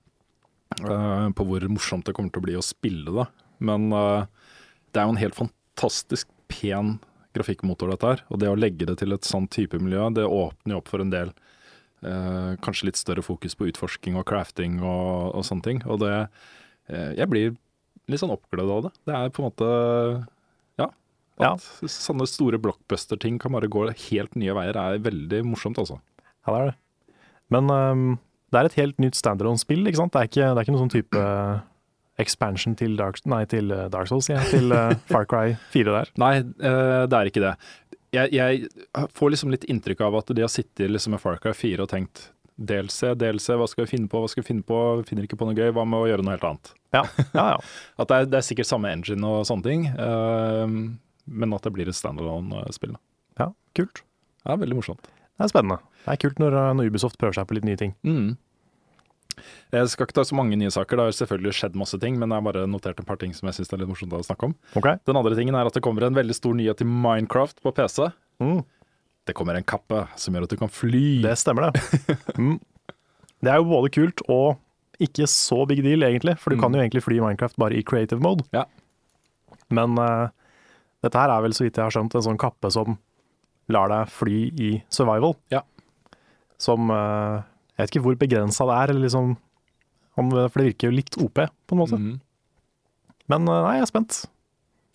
[0.84, 3.26] uh, på hvor morsomt det kommer til å bli å spille det.
[3.64, 4.24] Men uh,
[4.92, 6.96] det er jo en helt fantastisk pen
[7.36, 8.24] grafikkmotor, dette her.
[8.32, 11.04] Og det å legge det til et sånn type miljø, det åpner jo opp for
[11.04, 11.34] en del
[12.02, 15.80] eh, Kanskje litt større fokus på utforsking og crafting og, og sånne ting.
[15.86, 17.56] Og det eh, Jeg blir
[18.08, 18.92] litt sånn oppglødd av det.
[19.08, 19.70] Det er på en måte
[20.80, 20.90] Ja.
[21.38, 21.54] Ja.
[21.54, 26.00] At sånne store blockbuster-ting kan bare gå helt nye veier, er veldig morsomt, altså.
[26.46, 26.78] Ja, det er det.
[27.54, 28.06] Men um,
[28.52, 30.14] det er et helt nytt standalone-spill, ikke sant?
[30.14, 31.24] Det er ikke, det er ikke noen sånn type
[32.18, 36.10] expansion til Dark, nei, til eh, Dark Souls, ja, til eh, Far Cry 4 der.
[36.18, 37.54] Nei, eh, det er ikke det.
[38.14, 41.52] Jeg, jeg får liksom litt inntrykk av at de har sittet liksom med Far Cry
[41.56, 44.78] 4 og tenkt DLC, DLC, hva skal vi finne på, hva skal vi finne på,
[45.06, 46.72] finner ikke på noe gøy, hva med å gjøre noe helt annet?
[46.96, 47.04] Ja,
[47.36, 47.58] ja, ja.
[48.00, 50.64] At det er, det er sikkert samme engine og sånne ting, uh,
[51.28, 52.96] men at det blir et standalone-spill.
[53.38, 54.02] ja kult.
[54.42, 55.08] Det er veldig morsomt.
[55.38, 55.78] Det er spennende.
[56.04, 57.92] Det er kult når, eh, når Ubisoft prøver seg på litt nye ting.
[58.06, 58.30] Mm.
[59.74, 62.30] Jeg skal ikke ta så mange nye saker, det har selvfølgelig skjedd masse ting, men
[62.32, 64.48] jeg har bare notert et par ting som jeg syns er litt morsomt å snakke
[64.50, 64.54] om.
[64.78, 64.96] Okay.
[65.08, 68.08] Den andre tingen er at det kommer en veldig stor nyhet til Minecraft på PC.
[68.42, 68.62] Mm.
[69.28, 71.20] Det kommer en kappe som gjør at du kan fly.
[71.26, 71.82] Det stemmer, det.
[72.38, 72.58] Mm.
[73.38, 74.56] Det er jo både kult og
[74.98, 76.32] ikke så big deal, egentlig.
[76.42, 76.62] For du Mm.
[76.64, 78.42] kan jo egentlig fly i Minecraft bare i creative mode.
[78.52, 78.64] Ja.
[79.70, 80.30] Men uh,
[81.04, 82.96] dette her er vel, så vidt jeg har skjønt, en sånn kappe som
[83.70, 85.36] lar deg fly i survival.
[85.52, 85.60] Ja.
[86.58, 87.42] Som eh,
[87.78, 89.36] Jeg vet ikke hvor begrensa det er, eller liksom
[90.18, 91.98] om, For det virker jo litt OP, på en måte.
[92.02, 92.16] Mm.
[93.30, 94.16] Men eh, nei, jeg er spent.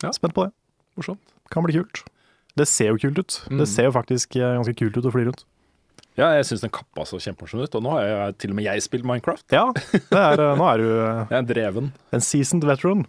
[0.03, 0.11] Ja.
[0.11, 0.51] Spent på det.
[0.99, 1.33] Morsomt.
[1.53, 2.03] Kan bli kult.
[2.59, 3.39] Det ser jo kult ut.
[3.47, 3.61] Mm.
[3.63, 5.45] Det ser jo faktisk eh, ganske kult ut å fly rundt.
[6.19, 8.67] Ja, jeg syns den kappa så kjempemorsom ut, og nå har jeg, til og med
[8.67, 9.47] jeg spilt Minecraft.
[9.55, 9.63] Ja,
[10.11, 10.89] er, eh, nå er du
[11.39, 11.93] er dreven.
[12.13, 13.07] en seasoned veteran.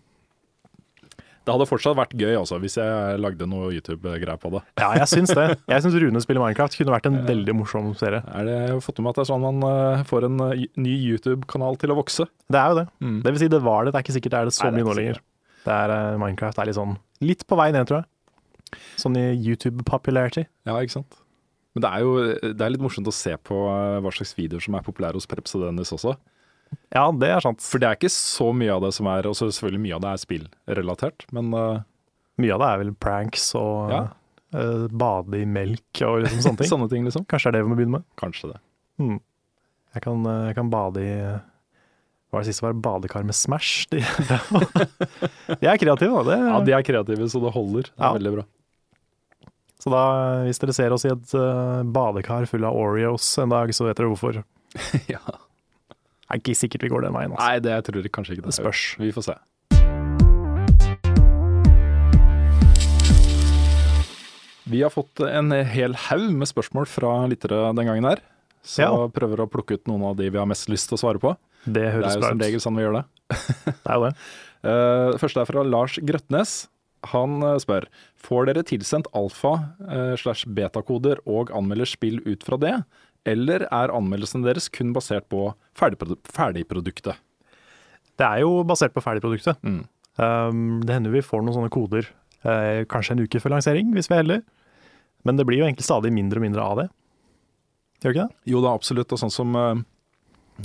[1.45, 4.63] Det hadde fortsatt vært gøy også, hvis jeg lagde noe YouTube-greier på det.
[4.81, 5.45] Ja, jeg syns det.
[5.69, 8.23] Jeg syns Rune spiller Minecraft kunne vært en veldig morsom serie.
[8.33, 10.45] Er det, jeg har fått med meg at det er sånn man eh, får en
[10.47, 12.27] eh, ny YouTube-kanal til å vokse.
[12.49, 12.87] Det er jo det.
[13.05, 13.19] Mm.
[13.27, 13.93] Det vil si, det var det.
[13.93, 15.21] Det er ikke sikkert det er det så Nei, mye nå lenger.
[15.67, 18.81] Det er, eh, Minecraft er litt sånn litt på vei ned, tror jeg.
[19.05, 20.47] Sånn i YouTube-popularity.
[20.65, 21.21] Ja, ikke sant?
[21.77, 22.13] Men det er jo
[22.55, 23.61] det er litt morsomt å se på
[24.01, 26.15] hva slags videoer som er populære hos Preps og Dennis også.
[26.95, 27.61] Ja, det er sant.
[27.65, 30.11] For det er ikke så mye av det som er Og selvfølgelig mye av det
[30.13, 31.81] er spillrelatert, men uh,
[32.43, 34.03] Mye av det er vel pranks og Ja.
[34.57, 36.71] uh, bade i melk og liksom sånne ting.
[36.75, 37.27] sånne ting, liksom.
[37.31, 38.07] Kanskje det er det vi må begynne med.
[38.19, 38.61] Kanskje det.
[38.99, 39.21] Hmm.
[39.95, 42.65] Jeg, kan, eh, jeg kan bade i Hva var det siste?
[42.67, 43.87] Var badekar med Smash?
[43.95, 44.01] De,
[45.61, 46.23] de er kreative, da.
[46.27, 47.87] Det, Ja, de er kreative, så det holder.
[47.93, 48.13] Det er Ja.
[48.19, 48.45] veldig bra.
[49.85, 50.03] Så da,
[50.49, 53.99] hvis dere ser oss i et uh, badekar full av Oreos en dag, så vet
[53.99, 54.43] dere hvorfor.
[55.15, 55.21] ja.
[56.35, 57.33] Er ikke sikkert vi går den veien.
[57.35, 57.47] Altså.
[57.49, 58.53] Nei, det tror jeg kanskje ikke det.
[58.53, 58.85] Det spørs.
[59.01, 59.37] Vi får se.
[64.65, 68.23] Vi har fått en hel haug med spørsmål fra lyttere den gangen her.
[68.65, 69.09] Så Ja.
[69.13, 71.37] prøver å plukke ut noen av de vi har mest lyst til å svare på.
[71.67, 72.43] Det Det er jo som ut.
[72.43, 73.05] regel sånn vi gjør det.
[73.85, 74.17] Det er jo det.
[74.65, 76.69] Uh, første er fra Lars Grøtnes.
[77.13, 77.85] Han eh, spør
[78.17, 82.83] Får dere tilsendt alfa eh, slash betakoder og anmelder spill ut fra det,
[83.29, 87.21] eller er anmeldelsene deres kun basert på ferdigprodu ferdigproduktet?
[88.15, 89.59] Det er jo basert på ferdigproduktet.
[89.65, 89.83] Mm.
[90.21, 92.07] Um, det hender vi får noen sånne koder
[92.47, 94.45] uh, kanskje en uke før lansering, hvis vi er heldige.
[95.25, 96.87] Men det blir jo egentlig stadig mindre og mindre av det.
[98.05, 98.39] Gjør ikke det?
[98.53, 99.17] Jo da, absolutt.
[99.17, 99.75] Og sånn som uh,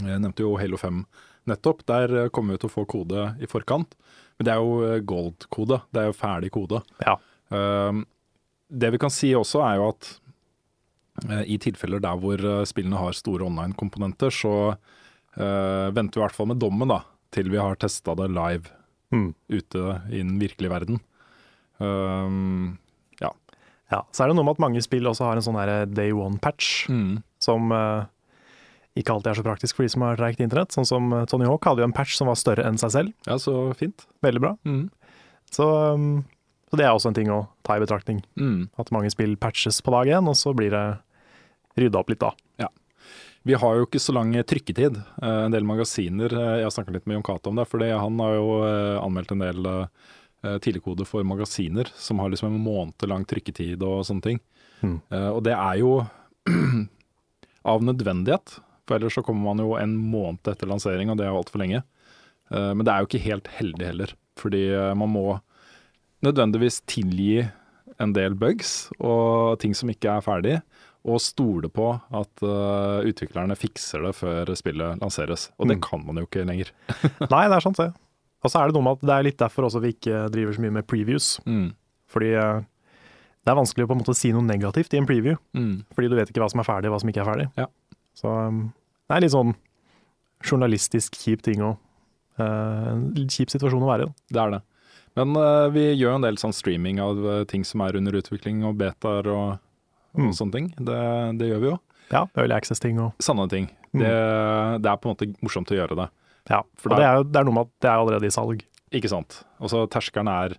[0.03, 1.01] Jeg nevnte jo Halo 5
[1.49, 1.85] nettopp.
[1.89, 3.95] Der eh, kommer vi til å få kode i forkant.
[4.37, 5.79] Men det er jo gold-kode.
[5.89, 6.83] Det er jo ferdig kode.
[7.01, 7.15] Ja.
[7.49, 8.03] Um,
[8.69, 10.11] det vi kan si også, er jo at
[11.45, 14.53] i tilfeller der hvor eh, spillene har store online-komponenter, så
[15.37, 17.01] eh, venter vi i hvert fall med dommen da,
[17.33, 18.75] til vi har testa det live
[19.09, 19.33] Mm.
[19.49, 19.79] ute
[20.13, 20.99] i den virkelige verden.
[21.79, 22.77] Um,
[23.89, 26.85] Ja, Så er det noe med at mange spill også har en sånn day one-patch,
[27.41, 28.05] som uh,
[28.95, 30.69] ikke alltid er så praktisk for de som har treigt internett.
[30.75, 33.13] Sånn som eh, Tony Hawk hadde jo en patch som var større enn seg selv.
[33.25, 34.05] ja, så fint.
[34.21, 34.51] Veldig bra.
[34.67, 34.91] Mm.
[35.49, 36.25] Så, um,
[36.69, 38.21] så det er også en ting å ta i betraktning.
[38.37, 38.69] Mm.
[38.77, 40.85] At mange spill patches på dag én, og så blir det
[41.77, 42.33] rydda opp litt da.
[43.47, 44.99] Vi har jo ikke så lang trykketid.
[45.21, 47.83] Eh, En del magasiner eh, Jeg har snakket litt med Jon Cato om det, for
[47.83, 49.69] han har jo eh, anmeldt en del
[50.63, 54.37] tidligkode for magasiner som har liksom en måned lang trykketid og sånne ting.
[54.79, 54.93] Mm.
[55.35, 55.89] Og det er jo
[57.73, 58.53] av nødvendighet,
[58.87, 61.59] for ellers så kommer man jo en måned etter lansering, og det er jo altfor
[61.59, 61.81] lenge.
[62.55, 64.63] Men det er jo ikke helt heldig heller, fordi
[65.01, 65.25] man må
[66.23, 67.43] nødvendigvis tilgi
[67.99, 70.55] en del bugs og ting som ikke er ferdig,
[71.07, 75.49] og stole på at uh, utviklerne fikser det før spillet lanseres.
[75.57, 75.83] Og det Mm.
[75.85, 76.71] kan man jo ikke lenger.
[77.31, 77.87] Nei, det er sant det.
[78.43, 80.53] Og så er det noe med at det er litt derfor også vi ikke driver
[80.55, 81.29] så mye med previews.
[82.11, 82.59] Fordi uh,
[83.45, 85.37] det er vanskelig å på en måte si noe negativt i en preview.
[85.55, 85.85] Mm.
[85.95, 87.47] Fordi du vet ikke hva som er ferdig og hva som ikke er ferdig.
[87.59, 87.67] Ja.
[88.19, 88.61] Så um,
[89.07, 89.55] det er litt sånn
[90.43, 91.77] journalistisk kjip ting å
[92.39, 94.11] En litt kjip situasjon å være i.
[94.31, 94.59] Det er det.
[95.19, 95.33] Men
[95.75, 97.17] vi gjør en del sånn streaming av
[97.51, 99.57] ting som er under utvikling, og betaer og,
[100.13, 100.31] og Mm.
[100.33, 100.69] sånne ting.
[100.77, 100.99] Det,
[101.39, 101.77] det gjør vi jo.
[102.09, 103.67] Ja, early access-ting og Sanne ting.
[103.93, 104.01] Mm.
[104.01, 104.13] Det,
[104.81, 106.07] det er på en måte morsomt å gjøre det.
[106.49, 106.63] Ja.
[106.81, 108.63] For det er, jo, det er noe med at det er allerede i salg.
[108.91, 109.43] Ikke sant.
[109.61, 110.55] Og så terskelen er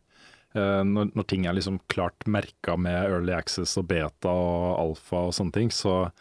[0.55, 5.25] eh, når, når ting er liksom klart merka med early access og beta og alfa
[5.27, 6.13] og sånne ting, så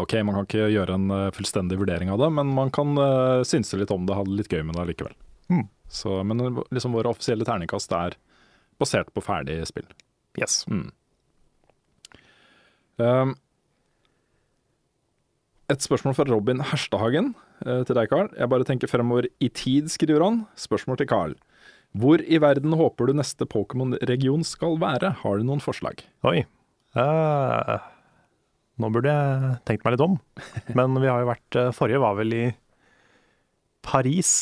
[0.00, 3.42] OK, man kan ikke gjøre en eh, fullstendig vurdering av det, men man kan uh,
[3.44, 5.16] synse litt om det, ha det litt gøy med det likevel.
[5.52, 5.66] Mm.
[5.90, 8.16] Så, men liksom våre offisielle terningkast er
[8.78, 9.88] basert på ferdig spill.
[10.38, 10.62] Yes.
[10.70, 10.86] Mm.
[12.98, 13.36] Um,
[15.68, 17.34] et spørsmål fra Robin Herstehagen
[17.66, 18.30] eh, til deg, Carl.
[18.32, 20.38] Jeg bare tenker fremover i tid, skriver han.
[20.56, 21.34] Spørsmål til Carl.
[21.98, 25.12] Hvor i verden håper du neste Pokémon-region skal være?
[25.20, 26.00] Har du noen forslag?
[26.28, 26.46] Oi.
[26.96, 27.76] Uh,
[28.80, 30.16] nå burde jeg tenkt meg litt om.
[30.78, 32.46] Men vi har jo vært eh, Forrige var vel i
[33.84, 34.32] Paris.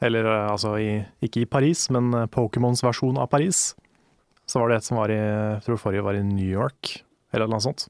[0.00, 3.74] Eller altså i, ikke i Paris, men Pokémons versjon av Paris.
[4.48, 7.02] Så var det et som var i Jeg tror forrige var i New York,
[7.34, 7.86] eller noe sånt.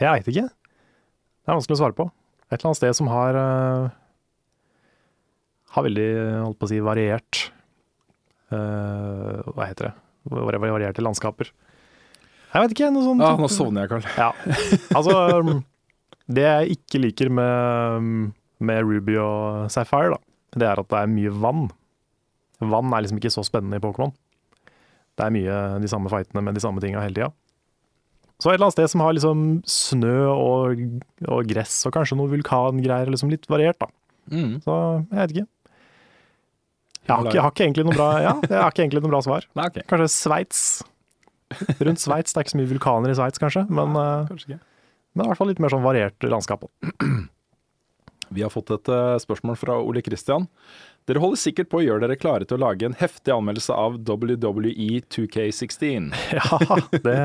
[0.00, 0.48] Jeg veit ikke.
[0.48, 2.08] Det er vanskelig å svare på.
[2.50, 3.92] Et eller annet sted som har uh,
[5.74, 6.08] Har veldig,
[6.44, 7.40] holdt på å si, variert
[8.52, 9.94] uh, Hva heter det?
[10.30, 11.50] Varierte landskaper.
[12.54, 13.24] Jeg vet ikke, noe sånt.
[13.24, 14.04] Ja, nå sovner jeg, Karl.
[14.16, 14.30] Ja,
[14.96, 15.14] altså
[16.30, 18.30] Det jeg ikke liker med,
[18.64, 20.20] med Ruby og Sapphire, da,
[20.62, 21.66] det er at det er mye vann.
[22.62, 24.14] Vann er liksom ikke så spennende i Pokémon.
[25.14, 27.32] Det er mye de samme fightene med de samme tinga hele tida.
[28.42, 30.80] Så et eller annet sted som har liksom snø og,
[31.30, 33.88] og gress og kanskje noe vulkangreier, liksom litt variert, da.
[34.32, 34.56] Mm.
[34.64, 35.46] Så jeg vet ikke.
[37.04, 38.32] Jeg har ikke, jeg har ikke egentlig noe bra Ja,
[38.72, 39.46] egentlig noe bra svar.
[39.58, 39.84] Nei, okay.
[39.90, 40.62] Kanskje Sveits.
[41.84, 42.32] Rundt Sveits.
[42.32, 44.60] Det er ikke så mye vulkaner i Sveits, kanskje, men, Nei, Kanskje ikke.
[45.14, 46.64] men i hvert fall litt mer sånn variert landskap.
[48.34, 50.48] Vi har fått et eh, spørsmål fra Ole Kristian.
[51.04, 53.98] Dere holder sikkert på å gjøre dere klare til å lage en heftig anmeldelse av
[54.08, 56.06] WWE 2K16.
[56.38, 57.16] Ja, det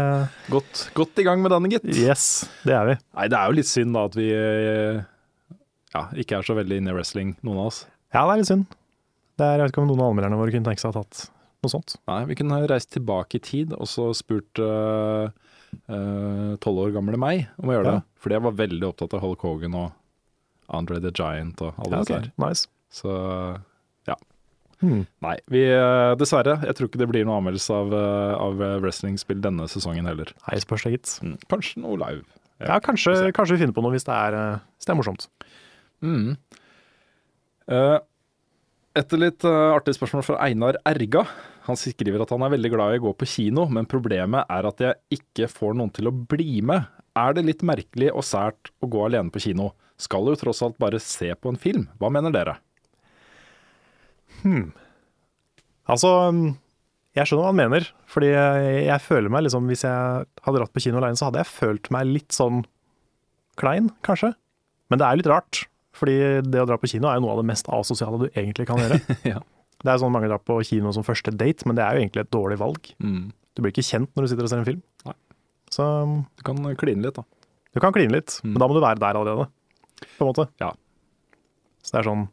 [0.52, 1.86] Godt, godt i gang med denne, gitt.
[1.96, 2.26] Yes,
[2.68, 2.96] det er vi.
[3.16, 5.00] Nei, det er jo litt synd da at vi eh,
[5.96, 7.80] ja, ikke er så veldig inne i wrestling, noen av oss.
[8.12, 8.66] Ja, det er litt synd.
[9.40, 11.04] Det er, jeg vet ikke om noen av anmelderne våre kunne tenke seg å ha
[11.06, 11.30] tatt
[11.64, 11.96] noe sånt.
[12.12, 14.60] Nei, vi kunne reist tilbake i tid og så spurt
[16.64, 17.96] tolv år gamle meg om å gjøre Ja.
[18.00, 18.04] det.
[18.20, 19.96] Fordi jeg var veldig opptatt av Hulk Hogan og
[20.76, 22.32] Andre the Giant og alle Ja, disse ok, her.
[22.44, 22.68] Nice.
[22.92, 23.16] Så
[24.80, 25.02] Hmm.
[25.20, 26.56] nei, vi eh, dessverre.
[26.64, 30.32] Jeg tror ikke det blir noe anmeldelse av, eh, av eh, wrestlingspill denne sesongen heller.
[30.46, 31.16] Nei, spørs det, gitt.
[31.26, 32.24] Mm, Kanskje noe live.
[32.64, 34.36] Ja, kanskje, kanskje vi finner på noe hvis det er,
[34.76, 35.28] hvis det er morsomt.
[36.04, 36.34] Mm.
[39.00, 41.24] Etter litt artig spørsmål fra Einar Erga.
[41.70, 44.68] Han skriver at han er veldig glad i å gå på kino, men problemet er
[44.68, 46.90] at jeg ikke får noen til å bli med.
[47.16, 49.72] Er det litt merkelig og sært å gå alene på kino?
[50.00, 51.88] Skal jo tross alt bare se på en film.
[52.00, 52.60] Hva mener dere?
[55.90, 56.10] Altså,
[57.18, 60.74] jeg skjønner hva han mener, fordi jeg, jeg føler meg liksom Hvis jeg hadde dratt
[60.76, 62.62] på kino alene, så hadde jeg følt meg litt sånn
[63.60, 64.34] klein, kanskje.
[64.90, 65.64] Men det er litt rart,
[65.98, 66.14] fordi
[66.46, 68.80] det å dra på kino er jo noe av det mest asosiale du egentlig kan
[68.82, 69.00] gjøre.
[69.34, 69.42] Ja.
[69.80, 72.26] Det er sånn mange drar på kino som første date, men det er jo egentlig
[72.26, 72.88] et dårlig valg.
[73.00, 73.30] Mm.
[73.56, 74.82] Du blir ikke kjent når du sitter og ser en film.
[75.08, 75.14] Nei.
[75.72, 75.86] Så
[76.36, 77.24] Du kan kline litt, da.
[77.76, 78.52] du kan kline litt, Mm.
[78.54, 79.46] men da må du være der allerede,
[80.18, 80.46] på en måte.
[80.60, 80.74] Ja.
[81.84, 82.26] Så det er sånn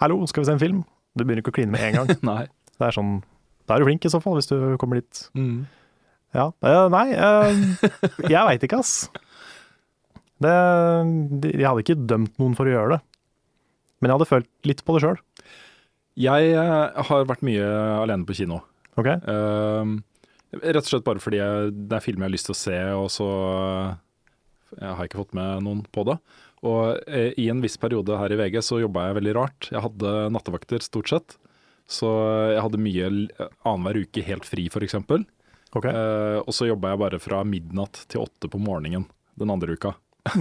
[0.00, 0.80] Hallo, skal vi se en film?
[1.16, 2.12] Du begynner ikke å kline med en gang.
[2.30, 2.42] Nei.
[2.78, 3.18] Det er sånn
[3.68, 5.24] Da er du flink i så fall, hvis du kommer dit.
[5.38, 5.64] Mm.
[6.32, 6.48] Ja.
[6.64, 7.52] Uh, nei, uh,
[8.24, 8.94] jeg veit ikke, ass.
[10.42, 10.52] Det,
[11.44, 13.00] de- jeg hadde ikke dømt noen for å gjøre det.
[14.00, 15.20] Men jeg hadde følt litt på det sjøl.
[16.18, 17.66] Jeg eh, har vært mye
[18.02, 18.58] alene på kino.
[19.00, 19.06] Ok?
[19.24, 19.94] Uh,
[20.60, 22.80] rett og slett bare fordi jeg, det er filmer jeg har lyst til å se,
[22.98, 23.28] og så
[24.80, 26.18] jeg har ikke fått med noen på det.
[26.62, 29.70] Og eh, i en viss periode her i VG så jobba jeg veldig rart.
[29.72, 31.36] Jeg hadde nattevakter stort sett.
[31.90, 32.08] Så
[32.54, 33.08] jeg hadde mye
[33.66, 34.96] annenhver uke helt fri, f.eks.
[35.72, 35.90] Okay.
[35.90, 39.08] Eh, og så jobba jeg bare fra midnatt til åtte på morgenen
[39.40, 39.94] den andre uka.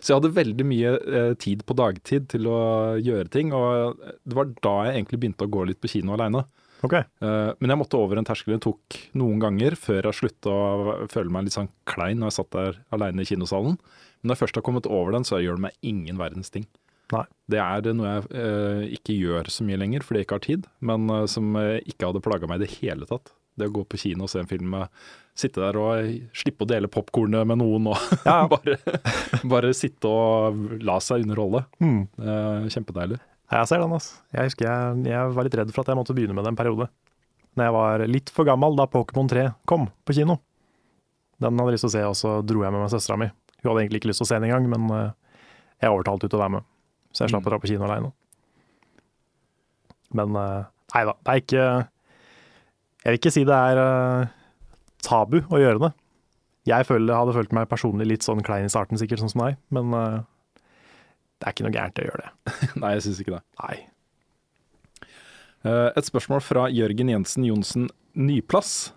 [0.00, 2.60] så jeg hadde veldig mye eh, tid på dagtid til å
[3.02, 6.46] gjøre ting, og det var da jeg egentlig begynte å gå litt på kino aleine.
[6.86, 6.94] Ok.
[7.00, 10.96] Eh, men jeg måtte over en terskel det tok noen ganger før jeg slutta å
[11.12, 13.78] føle meg litt sånn klein når jeg satt der aleine i kinosalen.
[13.78, 16.68] Men når jeg først har kommet over den, så gjør det meg ingen verdens ting.
[17.12, 17.26] Nei.
[17.52, 20.68] Det er noe jeg eh, ikke gjør så mye lenger fordi jeg ikke har tid,
[20.84, 23.34] men eh, som eh, ikke hadde plaga meg i det hele tatt.
[23.58, 25.02] Det å gå på kino og se en film, med,
[25.36, 28.46] sitte der og slippe å dele popkornet med noen og ja.
[28.54, 28.78] bare,
[29.44, 31.66] bare sitte og la seg underholde.
[31.84, 32.00] Mm.
[32.16, 33.20] Eh, kjempedeilig.
[33.52, 34.14] Jeg ser den, altså.
[34.32, 36.58] Jeg husker jeg, jeg var litt redd for at jeg måtte begynne med det en
[36.58, 36.86] periode.
[37.58, 40.38] Når jeg var litt for gammel da Pokémon 3 kom på kino.
[41.42, 43.28] Den hadde jeg lyst til å se, og så dro jeg med meg søstera mi.
[43.60, 45.12] Hun hadde egentlig ikke lyst til å se den engang, men eh,
[45.84, 46.68] jeg overtalte henne til å være med.
[47.12, 47.48] Så jeg slapp Mm.
[47.48, 48.12] å dra på kino aleine.
[50.16, 50.62] Men eh,
[50.94, 51.64] nei da, det er ikke
[53.02, 54.32] Jeg vil ikke si det er eh,
[55.02, 55.92] tabu å gjøre det.
[56.70, 59.56] Jeg føler, hadde følt meg personlig litt sånn klein i starten, sikkert sånn som deg,
[59.74, 59.90] men
[61.42, 62.56] det er ikke noe gærent i å gjøre det.
[62.82, 63.42] Nei, jeg syns ikke det.
[63.58, 63.76] Nei.
[65.66, 68.92] Eh, Et spørsmål fra Jørgen Jensen Johnsen Nyplass.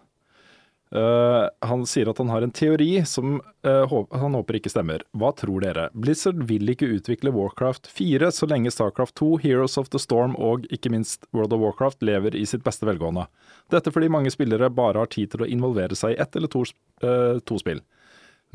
[0.96, 5.02] Uh, han sier at han har en teori som uh, han håper ikke stemmer.
[5.18, 5.88] Hva tror dere?
[5.98, 10.70] Blizzard vil ikke utvikle Warcraft 4 så lenge Starcraft 2, Heroes of the Storm og
[10.72, 13.26] ikke minst World of Warcraft lever i sitt beste velgående.
[13.74, 16.64] Dette fordi mange spillere bare har tid til å involvere seg i ett eller to,
[17.04, 17.82] uh, to spill.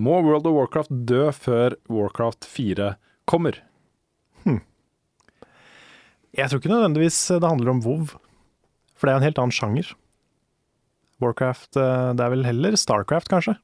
[0.00, 2.94] Må World of Warcraft dø før Warcraft 4
[3.29, 3.59] kommer?
[6.36, 8.04] Jeg tror ikke nødvendigvis det handler om WoW,
[8.96, 9.90] for det er en helt annen sjanger.
[11.20, 13.56] Warcraft, eh, det er vel heller Starcraft, kanskje,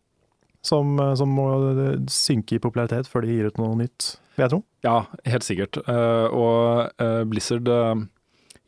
[0.67, 4.45] som, eh, som må eh, synke i popularitet før de gir ut noe nytt, vil
[4.45, 4.61] jeg tro.
[4.85, 5.79] Ja, helt sikkert.
[5.89, 6.91] Og
[7.31, 7.71] Blizzard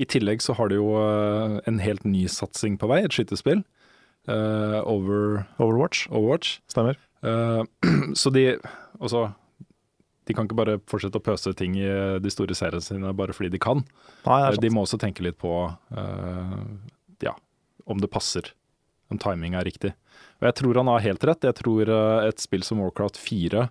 [0.01, 0.95] I tillegg så har de jo
[1.69, 3.65] en helt ny satsing på vei, et skytespill.
[4.29, 6.61] eh, over Overwatch, Overwatch.
[6.69, 6.97] stemmer.
[8.15, 8.59] Så de
[9.01, 9.33] Altså,
[10.29, 11.89] de kan ikke bare fortsette å pøse ting i
[12.21, 13.81] de store seriene sine bare fordi de kan.
[14.27, 16.63] Nei, Eh, de må også tenke litt på uh,
[17.25, 17.35] ja,
[17.89, 18.53] om det passer.
[19.09, 19.95] Om timing er riktig.
[20.43, 21.47] Og jeg tror han har helt rett.
[21.49, 23.69] Jeg tror eh, et spill som Warcraft 4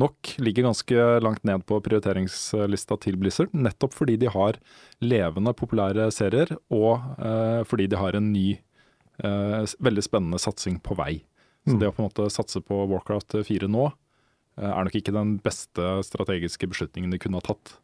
[0.00, 3.50] nok ligger ganske langt ned på prioriteringslista til Blizzard.
[3.52, 4.56] Nettopp fordi de har
[5.02, 8.52] levende, populære serier, og uh, fordi de har en ny,
[9.24, 11.24] uh, veldig spennende satsing på vei.
[11.66, 11.80] Så Mm.
[11.82, 13.96] det å på en måte satse på Warcraft 4 nå, eh,
[14.68, 17.74] er nok ikke den beste strategiske beslutningen de kunne ha tatt.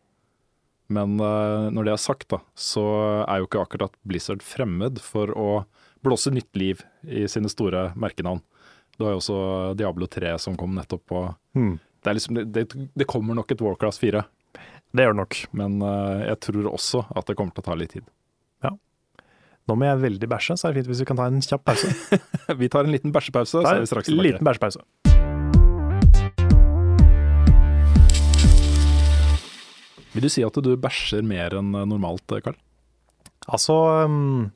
[0.92, 2.84] Men eh, når det er sagt, da, så
[3.26, 5.48] er jo ikke akkurat Blizzard fremmed for å
[6.06, 8.42] blåse nytt liv i sine store merkenavn.
[8.96, 9.38] Du har jo også
[9.76, 11.24] Diablo 3 som kom nettopp på
[11.56, 11.78] Hmm.
[12.04, 14.20] Det, er liksom, det, det kommer nok et Warcraft 4,
[14.94, 15.38] Det gjør det nok.
[15.58, 18.06] men eh, jeg tror også at det kommer til å ta litt tid.
[19.66, 21.64] Nå må jeg veldig bæsje, så er det fint hvis vi kan ta en kjapp
[21.66, 21.88] pause.
[22.60, 24.28] Vi tar en liten bæsjepause, så er vi straks tilbake.
[24.28, 24.84] liten bæsjepause.
[30.16, 32.56] Vil du si at du bæsjer mer enn normalt, Karl?
[33.46, 33.76] Altså,
[34.08, 34.48] um,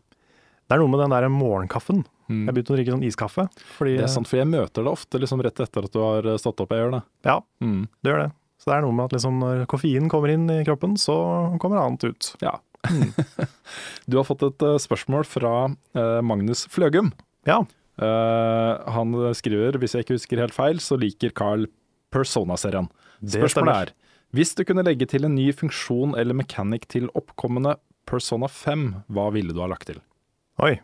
[0.66, 2.02] det er noe med den der morgenkaffen.
[2.30, 2.44] Mm.
[2.48, 3.44] Jeg begynte å drikke sånn iskaffe,
[3.76, 6.28] fordi Det er sant, for jeg møter det ofte liksom rett etter at du har
[6.42, 6.70] stått opp.
[6.74, 7.02] Jeg gjør det.
[7.26, 7.88] Ja, Mm.
[8.02, 8.30] det gjør det.
[8.60, 11.16] Så det er noe med at liksom når koffeinen kommer inn i kroppen, så
[11.62, 12.34] kommer annet ut.
[12.42, 12.58] Ja.
[14.08, 15.52] du har fått et eh, spørsmål fra
[15.94, 17.12] eh, Magnus Fløgum.
[17.48, 17.62] Ja,
[18.00, 21.66] Eh, han skriver, hvis jeg ikke husker helt feil, så liker Carl
[22.14, 22.86] Persona-serien.
[23.20, 23.90] Spørsmålet er,
[24.36, 27.74] Hvis du kunne legge til en ny funksjon eller mechanic til oppkommende
[28.06, 29.98] Persona 5, hva ville du ha lagt til?
[30.62, 30.76] Oi.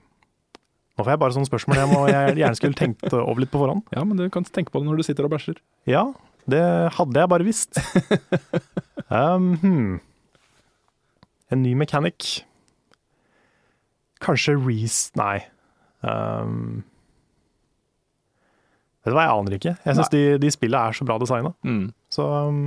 [0.96, 3.60] Nå får jeg bare sånne spørsmål jeg, må, jeg gjerne skulle tenkt over litt på
[3.60, 3.84] forhånd.
[3.94, 5.60] Ja, men du kan tenke på det når du sitter og bæsjer.
[5.86, 6.08] Ja,
[6.50, 6.62] det
[6.96, 7.78] hadde jeg bare visst.
[9.12, 9.98] um, hmm.
[11.52, 12.40] En ny mechanic.
[14.24, 15.44] Kanskje Reece Nei.
[16.00, 16.82] Um,
[19.04, 19.76] vet du hva, jeg aner ikke.
[19.84, 21.52] Jeg syns de, de spillene er så bra designa.
[21.62, 21.92] Mm.
[22.10, 22.64] Så um.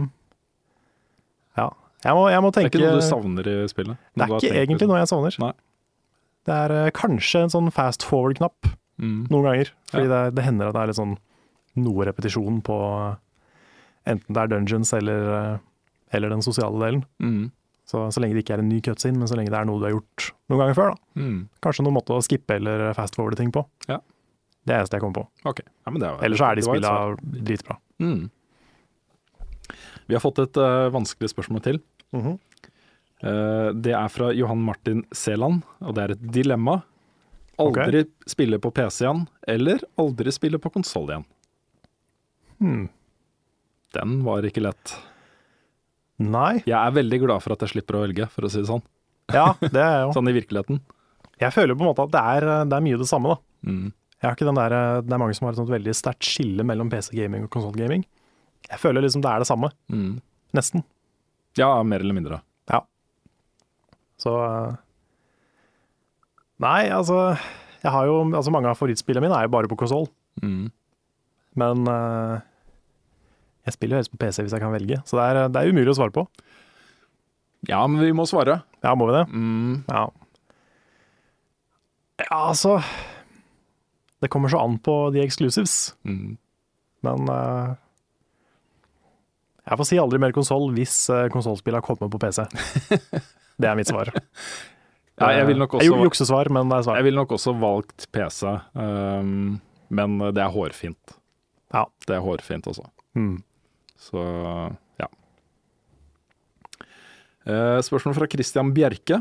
[2.06, 3.98] Jeg må, jeg må Det er ikke noe du savner i spillet?
[4.16, 5.36] Det er ikke egentlig noe jeg savner.
[5.44, 5.52] Nei.
[6.48, 9.30] Det er uh, kanskje en sånn fast forward-knapp Mm.
[9.32, 9.70] noen ganger.
[9.94, 10.26] Fordi Ja.
[10.26, 11.14] det, det hender at det er litt sånn
[11.80, 13.16] noe repetisjon på uh,
[14.06, 15.58] enten det er dungeons eller, uh,
[16.12, 17.06] eller den sosiale delen.
[17.24, 17.52] Mm.
[17.88, 19.80] Så, så lenge det ikke er en ny cutscene, men så lenge det er noe
[19.80, 20.92] du har gjort noen ganger før.
[20.92, 21.22] da.
[21.24, 21.38] Mm.
[21.64, 23.64] Kanskje noen måte å skippe eller fast forwarde ting på.
[23.88, 24.02] Ja.
[24.68, 25.48] Det er det eneste jeg kommer på.
[25.54, 25.66] Okay.
[25.88, 26.94] Ja, men det var- Ellers så er de spilla
[27.40, 27.78] dritbra.
[28.04, 28.30] Mm.
[30.10, 31.82] Vi har fått et uh, vanskelig spørsmål til.
[33.20, 36.80] Eh, det er fra Johan Martin Seland, og det er et dilemma.
[37.60, 41.28] Aldri spille på PC igjen, eller aldri spille på konsoll igjen.
[42.60, 42.86] Hmm.
[43.96, 44.96] Den var ikke lett.
[46.20, 46.62] Nei.
[46.66, 48.84] Jeg er veldig glad for at jeg slipper å velge, for å si det sånn.
[49.34, 50.14] Ja, det er jo.
[50.18, 50.80] Sånn i virkeligheten.
[51.40, 53.70] Jeg føler på en måte at det er, det er mye det samme, da.
[53.70, 53.92] Mm.
[54.20, 56.64] Jeg har ikke den der, det er mange som har et sånt veldig sterkt skille
[56.68, 58.04] mellom PC-gaming og konsollgaming.
[58.68, 59.70] Jeg føler liksom det er det samme.
[59.94, 60.20] Mm.
[60.58, 60.84] Nesten.
[61.58, 62.42] Ja, mer eller mindre.
[62.70, 62.82] Ja.
[64.20, 64.76] Så eh,
[66.60, 67.16] Nei, altså
[67.84, 70.10] Jeg har jo altså Mange av favorittspillene mine er jo bare på konsoll,
[70.44, 70.70] Mm.
[71.60, 72.40] men uh,
[73.66, 75.72] jeg spiller jo helst på PC hvis jeg kan velge, så det er, det er
[75.74, 76.24] umulig å svare på.
[77.68, 78.62] Ja, men vi må svare.
[78.86, 79.26] Ja, må vi det?
[79.34, 79.84] Mm.
[79.92, 80.06] Ja.
[82.24, 82.78] Ja, altså
[84.24, 86.38] Det kommer så an på de exclusives, Mm.
[87.04, 87.76] men eh,
[89.70, 92.46] Jeg får si aldri mer konsoll hvis uh, konsollspillene kommer på PC.
[93.60, 94.12] Det er mitt svar.
[95.20, 96.96] Ja, jeg vil nok også, jeg juksesvar, men det er svar.
[96.96, 99.58] Jeg ville nok også valgt PC, um,
[99.92, 101.12] men det er hårfint.
[101.76, 101.82] Ja.
[102.08, 102.86] Det er hårfint også.
[103.20, 103.42] Mm.
[104.00, 104.24] Så
[105.02, 105.10] ja.
[107.44, 109.20] Eh, spørsmål fra Christian Bjerke.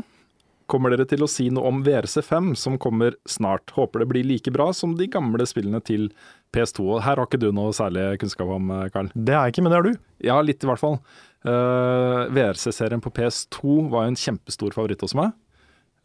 [0.69, 3.73] Kommer dere til å si noe om VRC5 som kommer snart?
[3.75, 6.09] Håper det blir like bra som de gamle spillene til
[6.53, 6.85] PS2.
[6.85, 9.11] Og Her har ikke du noe særlig kunnskap om, eh, Karl?
[9.15, 9.99] Det har jeg ikke, men det har du.
[10.29, 10.99] Ja, litt i hvert fall.
[11.45, 15.33] Uh, VRC-serien på PS2 var jo en kjempestor favoritt hos meg.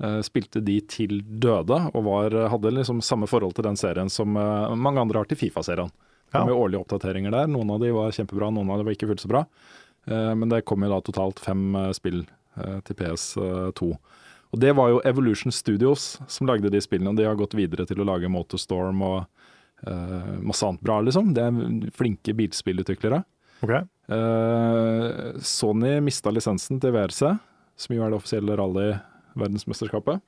[0.03, 4.37] Uh, spilte de til døde, og var, hadde liksom samme forhold til den serien som
[4.37, 5.91] uh, mange andre har til Fifa-serien.
[5.91, 6.55] Det kom Ja.
[6.55, 7.47] årlige oppdateringer der.
[7.47, 9.45] Noen av de var kjempebra, noen av de var ikke fullt så bra.
[10.07, 12.25] Eh, men det kom jo da totalt fem eh, spill
[12.61, 13.91] eh, til PS2.
[14.55, 17.87] Og det var jo Evolution Studios som lagde de spillene, og de har gått videre
[17.91, 19.17] til å lage Motorstorm og
[19.89, 21.33] uh, masse annet bra, liksom.
[21.35, 23.25] Det er flinke bilspillutviklere.
[23.67, 23.83] Okay.
[24.07, 27.35] Uh, Sony mista lisensen til VRC,
[27.75, 30.23] som jo er det offisielle rally-verdensmesterskapet.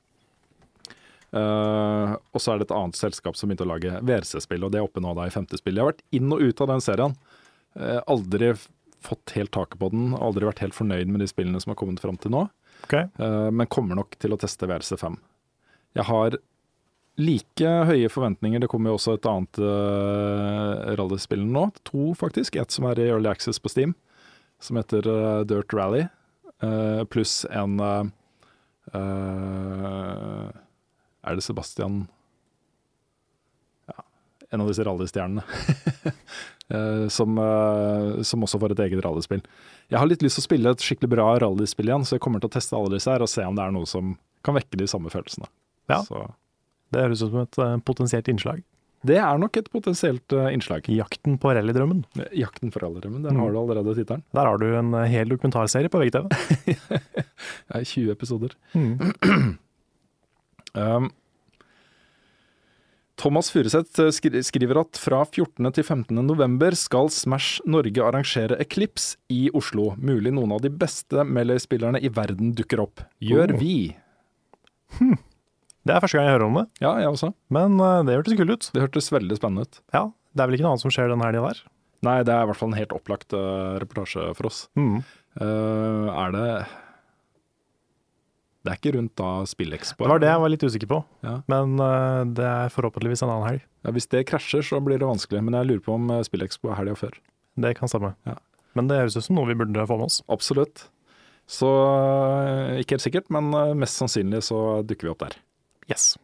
[1.31, 4.81] Uh, og så er det et annet selskap som begynte å lage VRC-spill, og det
[4.81, 5.79] er oppe nå da i femte spill.
[5.79, 7.15] Jeg har vært inn og ut av den serien.
[7.79, 8.51] Uh, aldri
[9.07, 12.03] fått helt taket på den, aldri vært helt fornøyd med de spillene som har kommet
[12.03, 12.47] fram til nå,
[12.83, 12.93] Ok.
[12.93, 15.17] eh, men kommer nok til å teste VRC5.
[15.97, 16.29] Jeg har
[17.17, 18.59] like høye forventninger.
[18.61, 22.55] Det kommer jo også et annet uh, rallyspill nå, to faktisk.
[22.61, 23.95] Et som er i Early Access på Steam,
[24.61, 26.05] som heter uh, Dirt Rally,
[26.57, 27.77] Uh, pluss en
[28.89, 28.95] Er
[31.37, 32.07] det Sebastian
[33.85, 34.01] Ja,
[34.49, 35.43] en av disse rallystjernene.
[36.69, 39.41] eh, som, eh, som også får et eget rallyspill.
[39.89, 42.39] Jeg har litt lyst til å spille et skikkelig bra rallyspill igjen, så jeg kommer
[42.43, 44.77] til å teste alle disse her og se om det er noe som kan vekke
[44.79, 45.47] de samme følelsene.
[45.89, 46.01] Ja.
[46.03, 46.25] Så
[46.91, 48.63] Det høres ut som et eh, potensielt innslag.
[49.07, 50.83] det er nok et potensielt innslag.
[50.91, 52.03] Jakten på rallydrømmen.
[52.35, 53.39] Jakten for rallydrømmen, der Mm.
[53.39, 54.23] har du allerede tittelen.
[54.33, 56.27] Der har du en hel dokumentarserie på VGTV.
[57.71, 58.55] Er 20 episoder.
[58.73, 59.13] Mm.
[60.77, 61.09] Um,
[63.17, 64.11] Thomas Furuseth eh,
[64.45, 65.71] skriver at fra 14.
[65.73, 66.19] til 15.
[66.27, 69.95] november skal Smash Norge arrangere Eclipse i Oslo.
[69.97, 73.01] Mulig noen av de beste Melee-spillerne i verden dukker opp.
[73.23, 73.59] Gjør Oh.
[73.61, 73.95] vi?
[74.97, 77.33] Det er første gang jeg hører om det, Ja, jeg også.
[77.51, 78.69] men uh, det hørtes kult ut.
[78.75, 79.81] Det hørtes veldig spennende ut.
[79.95, 81.61] Ja, Det er vel ikke noe annet som skjer den helga der?
[82.05, 84.67] Nei, det er i hvert fall en helt opplagt uh, reportasje for oss.
[84.77, 84.99] Mm.
[85.41, 86.49] Uh, er det
[88.67, 90.03] Det er ikke rundt da SpillExpo?
[90.03, 91.37] Det var det jeg var litt usikker på, Ja.
[91.47, 93.61] men eh, det er forhåpentligvis en annen helg.
[93.87, 95.39] Ja, hvis det krasjer, så blir det vanskelig.
[95.47, 97.15] Men jeg lurer på om eh, SpillExpo er helga før.
[97.57, 98.11] Det kan stemme.
[98.27, 98.35] Ja.
[98.75, 100.19] Men det høres ut som noe vi burde få med oss.
[100.29, 100.89] Absolutt.
[101.47, 103.49] Så eh, ikke helt sikkert, men
[103.79, 105.39] mest sannsynlig så dukker vi opp der.
[105.87, 106.17] Yes.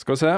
[0.00, 0.32] Skal vi se.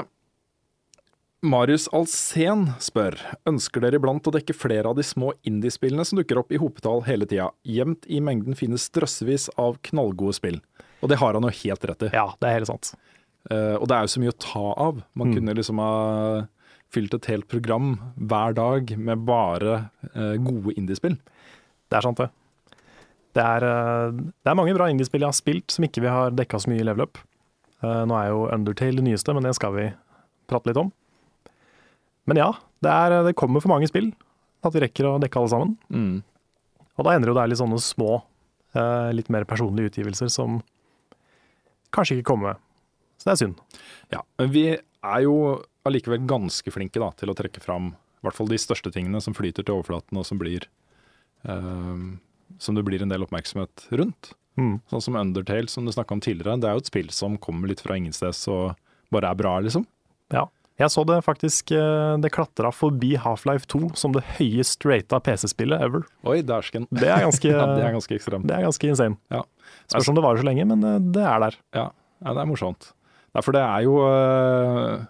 [1.43, 3.17] Marius Alsen spør
[3.49, 7.01] Ønsker dere iblant å dekke flere av de små indiespillene som dukker opp i hopetall
[7.03, 7.49] hele tida.
[7.67, 10.61] Gjemt i mengden finnes drøssevis av knallgode spill.
[11.03, 12.11] Og det har han jo helt rett i.
[12.15, 12.93] Ja, det er helt sant.
[13.51, 15.01] Uh, og det er jo så mye å ta av.
[15.19, 15.35] Man Mm.
[15.35, 16.47] kunne liksom ha
[16.93, 21.17] fylt et helt program hver dag med bare uh, gode indiespill.
[21.91, 22.29] Det er sant, det.
[23.35, 26.31] Det er, uh, det er mange bra indiespill jeg har spilt som ikke vi har
[26.31, 27.17] dekka så mye i level up.
[27.83, 29.89] Nå er jo Undertale det nyeste, men det skal vi
[30.47, 30.93] prate litt om.
[32.29, 32.51] Men ja,
[32.83, 34.11] det, er, det kommer for mange spill
[34.63, 35.73] at vi rekker å dekke alle sammen.
[35.91, 36.21] Mm.
[36.93, 38.21] Og da ender jo det er litt sånne små,
[38.77, 40.61] eh, litt mer personlige utgivelser som
[41.93, 42.61] kanskje ikke kommer med.
[43.19, 43.59] Så det er synd.
[44.13, 45.35] Ja, men vi er jo
[45.87, 49.35] allikevel ganske flinke da, til å trekke fram i hvert fall de største tingene som
[49.35, 50.69] flyter til overflaten, og som blir
[51.43, 52.05] eh,
[52.59, 54.31] som det blir en del oppmerksomhet rundt.
[54.59, 54.77] Mm.
[54.91, 56.59] Sånn som Undertale, som du snakka om tidligere.
[56.61, 58.77] Det er jo et spill som kommer litt fra ingensteds og
[59.13, 59.85] bare er bra, liksom.
[60.83, 65.83] Jeg så det faktisk eh, Det klatra forbi Half-Life 2 som det høyest rata PC-spillet
[65.85, 66.03] ever.
[66.27, 66.89] Oi, dæsken.
[66.91, 68.47] Det er ganske, ja, det er ganske ekstremt.
[68.49, 69.19] det er ganske insane.
[69.31, 69.43] Ja.
[69.87, 71.57] Spørs om det varer så lenge, men eh, det er der.
[71.77, 71.87] Ja,
[72.25, 72.91] ja det er morsomt.
[73.33, 75.05] Derfor for det er jo øh,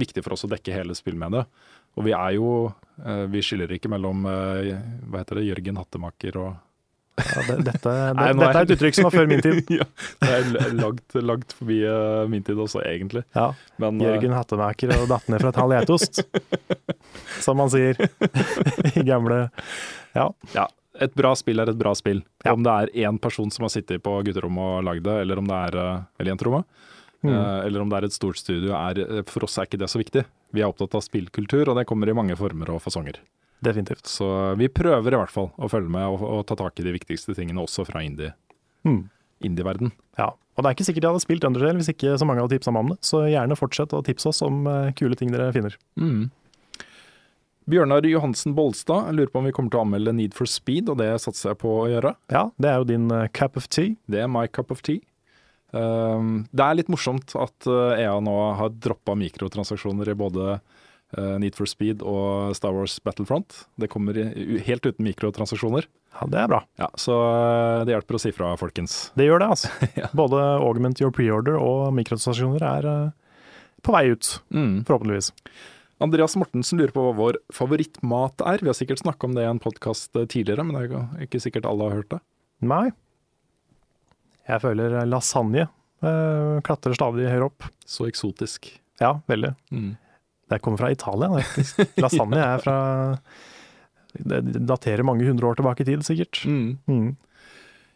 [0.00, 1.50] viktig for oss å dekke hele spillmediet.
[1.98, 2.52] Og vi er jo
[3.04, 4.70] øh, Vi skiller ikke mellom øh,
[5.10, 6.54] hva heter det, Jørgen Hattemaker og
[7.20, 9.70] Ja, det, dette, det, Nei, er- dette er et uttrykk som var før min tid.
[9.80, 9.86] ja,
[10.22, 13.22] Det er langt, langt forbi uh, min tid også, egentlig.
[13.36, 13.50] Ja,
[13.82, 16.22] Men øh, Jørgen Hattemaker og datt ned fra et halv geitost,
[17.44, 17.98] som man sier
[18.96, 19.44] i gamle
[20.16, 20.30] Ja.
[20.56, 20.66] ja,
[21.00, 22.22] et bra spill er et bra spill.
[22.48, 25.48] Om det er én person som har sittet på gutterommet og lagd det, eller om
[25.48, 26.68] det er øh, eller jenterommet,
[27.22, 27.30] Mm.
[27.38, 28.98] eller om det er et stort studio, er,
[29.30, 30.24] for oss er ikke det så viktig.
[30.50, 33.20] Vi er opptatt av spillkultur, og det kommer i mange former og fasonger.
[33.62, 34.06] Definitivt.
[34.10, 34.26] Så
[34.58, 37.34] vi prøver i hvert fall å følge med og, og ta tak i de viktigste
[37.38, 38.34] tingene også fra indie-
[38.84, 39.04] Mm.
[39.46, 39.92] indie-verden.
[40.18, 40.32] Ja.
[40.56, 42.72] Og det er ikke sikkert jeg hadde spilt Undertale hvis ikke så mange hadde tipsa
[42.74, 45.76] meg om det, så gjerne fortsett å tipse oss om eh, kule ting dere finner.
[45.96, 46.26] Mm.
[47.70, 50.90] Bjørnar Johansen Bolstad jeg lurer på om vi kommer til å anmelde Need for Speed,
[50.90, 52.16] og det satser jeg på å gjøre.
[52.34, 53.94] Ja, det er jo din eh, cup of tea.
[54.10, 54.98] Det er my cup of tea.
[55.72, 60.58] Um, det er litt morsomt at EA nå har droppa mikrotransaksjoner i både
[61.38, 63.66] Need for Speed og Star Wars Battlefront.
[63.76, 64.14] Det kommer
[64.64, 65.84] helt uten mikrotransaksjoner.
[66.16, 66.60] Ja, det er bra.
[66.80, 69.10] Ja, så uh, det hjelper å si fra, folkens.
[69.18, 69.68] Det gjør det, altså.
[70.00, 70.08] Ja.
[70.16, 73.12] Både augment your preorder og mikrotransaksjoner er eh,
[73.84, 74.82] på vei ut, Mm.
[74.88, 75.32] forhåpentligvis.
[76.02, 78.58] Andreas Mortensen lurer på hva vår favorittmat er.
[78.64, 81.40] Vi har sikkert snakka om det i en podkast tidligere, men det er ikke- ikke
[81.44, 82.20] sikkert alle har hørt det.
[82.60, 82.88] Nei.
[84.48, 85.68] Jeg føler lasagne
[86.02, 87.68] eh, klatrer stadig høyere opp.
[87.86, 88.72] Så eksotisk.
[89.00, 89.52] Ja, veldig.
[89.70, 89.92] Mm.
[90.52, 91.82] Det kommer fra Italia, faktisk.
[92.04, 92.76] Lasagne er fra
[94.12, 96.42] Det daterer mange hundre år tilbake i tid, sikkert.
[96.44, 97.14] Mm.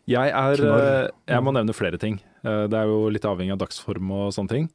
[0.08, 2.20] Jeg er eh, Jeg må nevne flere ting.
[2.46, 4.68] Eh, Det er jo litt avhengig av dagsform og sånne ting.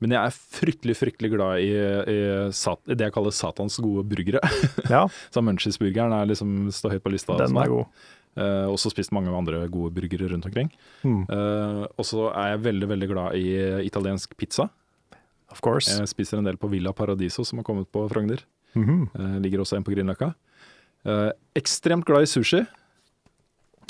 [0.00, 2.20] Men jeg er fryktelig fryktelig glad i, i,
[2.56, 4.40] sat, i det jeg kaller Satans gode burgere.
[4.88, 5.04] Ja,
[5.34, 7.36] Så Munchies-burgeren er liksom står høyt på lista.
[7.36, 8.06] den er god.
[8.40, 10.70] Eh, også spist mange andre gode burgere rundt omkring.
[11.04, 11.26] Mm.
[11.28, 13.44] Uh, og så er jeg veldig veldig glad i
[13.84, 14.70] italiensk pizza.
[15.50, 15.90] Of course.
[15.98, 18.44] Jeg spiser en del på Villa Paradiso, som har kommet på Frogner.
[18.78, 19.10] Mhm.
[19.14, 20.34] Eh, ligger også en på Grünerløkka.
[21.04, 22.60] Eh, ekstremt glad i sushi,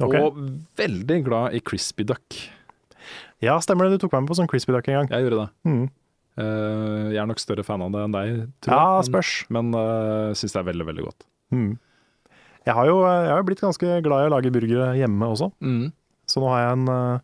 [0.01, 0.21] okay.
[0.23, 0.39] og
[0.79, 2.37] veldig glad i crispy duck.
[3.43, 3.99] Ja, stemmer det.
[3.99, 5.11] Du tok meg med på sånn crispy duck en gang.
[5.11, 5.51] Jeg gjorde det.
[5.69, 5.87] Mm.
[6.41, 8.29] Uh, jeg er nok større fan av det enn deg,
[8.65, 9.09] tror Ja, jeg.
[9.11, 9.31] spørs.
[9.53, 11.27] Men, uh, syns det er veldig, veldig godt.
[11.53, 11.79] Mm.
[12.69, 15.49] Jeg har jo jeg har jo blitt ganske glad i å lage burgere hjemme også,
[16.29, 17.21] så nå har jeg en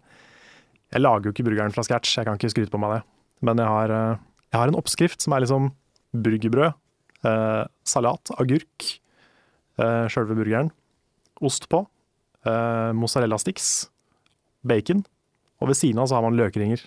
[0.91, 3.03] Jeg lager jo ikke burgeren fra scratch, jeg kan ikke skryte på meg det.
[3.45, 4.19] Men jeg har, eh,
[4.53, 5.71] jeg har en oppskrift som er liksom
[6.17, 6.75] burgerbrød,
[7.25, 9.01] eh, salat, agurk,
[9.79, 10.71] eh, sjølve burgeren,
[11.41, 11.87] ost på,
[12.47, 13.89] eh, mozzarella sticks,
[14.65, 15.05] bacon,
[15.61, 16.81] og ved siden av så har man løkringer.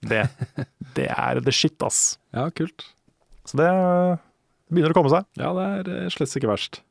[0.00, 0.28] Det,
[0.94, 2.18] det er the shit, ass.
[2.32, 2.86] Ja, kult.
[3.44, 4.18] Så det eh,
[4.70, 5.26] begynner å komme seg.
[5.40, 6.82] Ja, det er uh, slett ikke verst.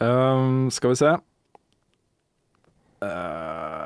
[0.00, 1.12] Um, skal vi se
[3.02, 3.81] Eh,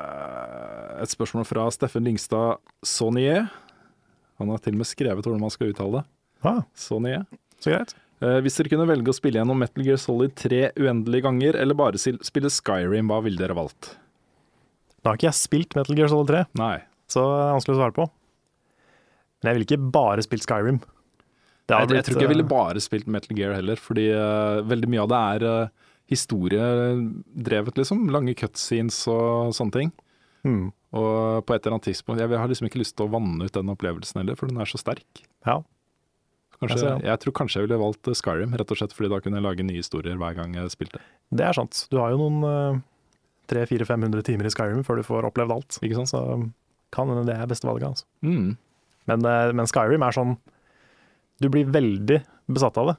[1.03, 3.47] Et spørsmål fra Steffen Lyngstad Saunier.
[4.41, 6.03] Han har til og med skrevet hvordan man skal uttale det.
[6.45, 7.25] Ah, Saunier.
[7.61, 7.95] så greit.
[8.21, 11.77] Eh, hvis dere kunne velge å spille gjennom Metal Gear Solid 3 uendelige ganger, eller
[11.77, 13.93] bare spille Skyrim, hva ville dere valgt?
[15.01, 16.77] Da har ikke jeg spilt Metal Gear Solid 3, Nei.
[17.09, 18.07] så vanskelig å svare på.
[19.37, 20.81] Men jeg ville ikke bare spilt Skyrim.
[21.67, 24.07] Det har Jeg, jeg tror ikke jeg ville eh, bare spilt Metal Gear heller, fordi
[24.15, 28.05] uh, veldig mye av det er uh, historiedrevet, liksom.
[28.13, 29.91] Lange cutscenes og sånne ting.
[30.43, 30.67] Hmm,
[30.97, 33.55] Og på et eller annet tidspunkt Jeg har liksom ikke lyst til å vanne ut
[33.55, 35.23] den opplevelsen heller, for den er så sterk.
[35.47, 35.61] Ja.
[36.57, 39.19] Kanskje, Jeg jeg, tror kanskje jeg ville valgt eh, Skyrim, rett og slett fordi da
[39.21, 41.01] kunne jeg lage nye historier hver gang jeg spilte.
[41.29, 41.83] Det er sant.
[41.93, 42.79] Du har jo noen uh,
[43.51, 45.77] 300-400-500 timer i Skyrim før du får opplevd alt.
[45.85, 46.11] Ikke sant?
[46.11, 46.23] Så
[46.95, 47.91] kan hende det er beste valget.
[47.93, 48.07] Altså.
[48.25, 48.55] Mm.
[49.07, 50.37] Men, eh, men Skyrim er sånn
[51.37, 52.97] Du blir veldig besatt av det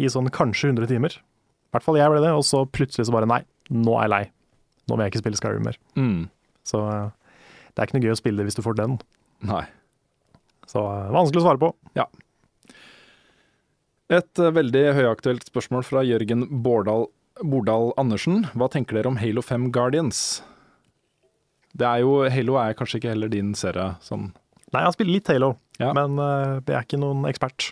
[0.00, 1.14] i sånn kanskje 100 timer.
[1.14, 4.12] I hvert fall jeg ble det, og så plutselig så bare nei, nå er jeg
[4.14, 4.22] lei.
[4.88, 5.76] Nå vil jeg ikke spille Skyrim mer.
[5.94, 6.22] Mm.
[6.66, 7.10] Så eh,
[7.70, 8.98] det er ikke noe gøy å spille det hvis du får den.
[9.48, 9.64] Nei.
[10.70, 11.72] Så eh, vanskelig å svare på.
[11.98, 12.06] Ja.
[14.10, 17.06] Et eh, veldig høyaktuelt spørsmål fra Jørgen Bordal,
[17.42, 18.44] Bordal Andersen.
[18.58, 20.40] Hva tenker dere om Halo 5 Guardians?
[21.78, 23.92] Det er jo, Halo er kanskje ikke heller din serie.
[24.02, 24.32] Sånn.
[24.70, 25.92] Nei, jeg har spilt litt Halo, Ja.
[25.96, 27.70] men uh, jeg er ikke noen ekspert.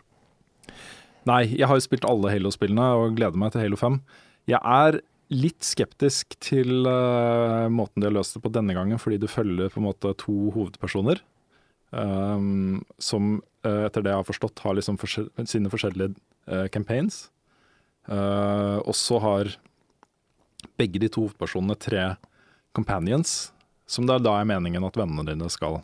[1.29, 3.99] Nei, jeg har jo spilt alle Halo-spillene og gleder meg til Halo 5.
[4.49, 5.01] Jeg er
[5.33, 9.69] litt skeptisk til uh, måten de har løst det på denne gangen, fordi du følger
[9.73, 11.21] på en måte to hovedpersoner.
[11.91, 16.15] Um, som uh, etter det jeg har forstått, har liksom forskjell sine forskjellige
[16.49, 17.27] uh, campaigns.
[18.09, 19.53] Uh, og så har
[20.81, 22.07] begge de to hovedpersonene tre
[22.77, 23.51] companions,
[23.89, 25.81] som det er da er meningen at vennene dine skal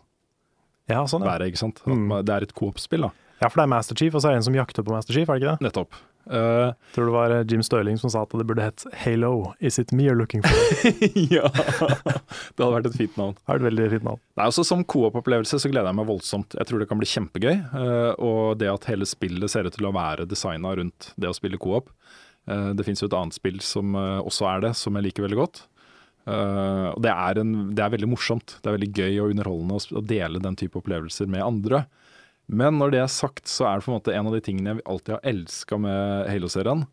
[0.88, 1.34] Ja, sånn, ja.
[1.34, 1.48] være.
[1.48, 1.80] ikke sant?
[1.88, 2.10] Mm.
[2.24, 3.12] Det er et coop-spill, da.
[3.40, 5.16] ja, for det er Master Chief, og så er det en som jakter på Master
[5.16, 5.68] Chief, er det ikke det?
[5.68, 5.96] Nettopp.
[6.24, 9.76] Jeg tror det var eh, Jim Stirling som sa at det burde hett Halo, is
[9.78, 10.54] it me you're looking for?
[11.36, 13.36] ja, det hadde vært et fint navn.
[13.36, 14.22] Det et veldig fint navn.
[14.40, 16.56] Nei, også Som coop-opplevelse så gleder jeg meg voldsomt.
[16.56, 17.58] Jeg tror det kan bli kjempegøy.
[17.74, 21.36] Uh, og det at hele spillet ser ut til å være designa rundt det å
[21.36, 21.92] spille coop.
[22.48, 25.40] Uh, det fins jo et annet spill som også er det, som jeg liker veldig
[25.42, 25.64] godt.
[26.24, 28.54] Det er, en, det er veldig morsomt.
[28.62, 31.82] Det er veldig gøy og underholdende å, dele den type opplevelser med andre.
[32.46, 34.74] Men når det er sagt, så er det på en måte en av de tingene
[34.74, 36.84] jeg alltid har elska med Halo-serien,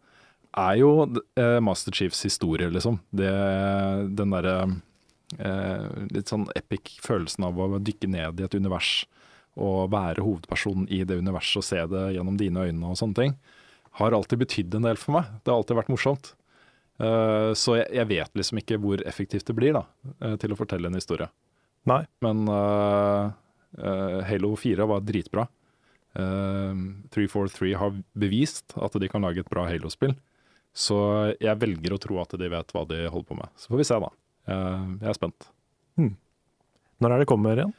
[0.57, 0.91] er jo
[1.39, 2.99] eh, Master Chiefs historie, liksom.
[3.15, 3.31] Det,
[4.17, 4.55] den derre
[5.39, 9.05] eh, litt sånn epic følelsen av å dykke ned i et univers
[9.59, 13.33] og være hovedpersonen i det universet og se det gjennom dine øyne og sånne ting,
[13.99, 15.27] har alltid betydd en del for meg.
[15.43, 16.33] Det har alltid vært morsomt.
[17.01, 19.85] Eh, så jeg, jeg vet liksom ikke hvor effektivt det blir da,
[20.23, 21.27] eh, til å fortelle en historie.
[21.89, 22.03] Nei.
[22.23, 22.45] Men
[23.77, 25.45] Halo 4 var dritbra.
[26.11, 26.75] Uh,
[27.15, 30.17] 343 har bevist at de kan lage et bra Halo-spill.
[30.71, 30.97] Så
[31.41, 33.51] jeg velger å tro at de vet hva de holder på med.
[33.59, 34.11] Så får vi se, da.
[34.47, 35.47] Eh, jeg er spent.
[37.01, 37.73] Når er det kommer igjen?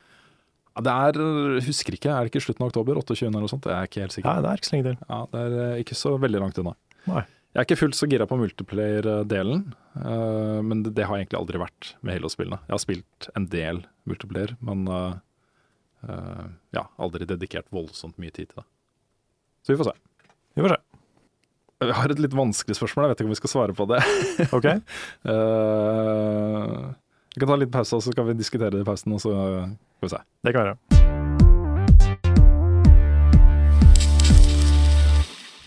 [0.83, 1.19] Det er,
[1.67, 2.99] husker ikke, er det ikke slutten av oktober?
[3.03, 3.27] 28.
[3.29, 3.69] eller noe sånt?
[3.69, 4.29] Jeg er ikke helt sikker.
[4.29, 4.99] Nei, det er ikke så lenge til.
[5.09, 6.75] Ja, det er eh, ikke så veldig langt unna.
[7.09, 7.25] Nei.
[7.53, 9.67] Jeg er ikke fullt så gira på multiplayer-delen,
[10.01, 12.61] eh, men det, det har jeg egentlig aldri vært med Halo-spillene.
[12.65, 15.21] Jeg har spilt en del multiplayer, men eh, eh,
[16.03, 18.67] ja, aldri dedikert voldsomt mye tid til det.
[19.63, 19.95] Så vi får se.
[20.57, 20.81] Vi får se.
[21.83, 24.01] Jeg har et litt vanskelig spørsmål, jeg vet ikke om vi skal svare på det.
[24.57, 24.69] Ok,
[25.27, 26.91] uh,
[27.33, 29.23] vi kan ta en liten pause, og så skal vi diskutere det i pausen, og
[29.25, 30.27] så skal vi se.
[30.47, 30.92] det kan vi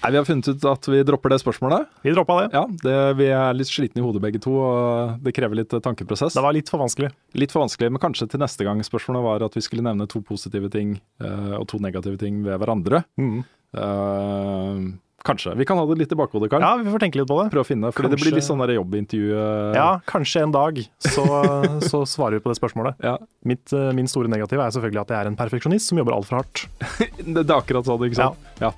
[0.05, 1.87] Nei, Vi har funnet ut at vi dropper det spørsmålet.
[2.05, 2.49] Vi droppa det.
[2.53, 6.37] Ja, det, Vi er litt slitne i hodet begge to, og det krever litt tankeprosess.
[6.37, 7.09] Det var litt for vanskelig.
[7.33, 10.21] Litt for vanskelig, men kanskje til neste gang spørsmålet var at vi skulle nevne to
[10.25, 13.01] positive ting eh, og to negative ting ved hverandre.
[13.17, 13.41] Mm.
[13.73, 14.85] Eh,
[15.25, 15.55] kanskje.
[15.59, 16.63] Vi kan ha det litt i bakhodet, Karl.
[16.63, 17.49] Ja, vi får tenke litt på det.
[17.53, 19.31] Prøv å finne, fordi det blir litt sånn jobbintervju.
[19.35, 21.25] eh, Ja, kanskje en dag så,
[21.91, 23.01] så svarer vi på det spørsmålet.
[23.03, 23.17] ja.
[23.45, 26.41] Mitt, eh, min store negativ er selvfølgelig at jeg er en perfeksjonist som jobber altfor
[26.41, 26.65] hardt.
[27.35, 28.51] Det, er akkurat sånn, ikke sant?
[28.61, 28.71] Ja.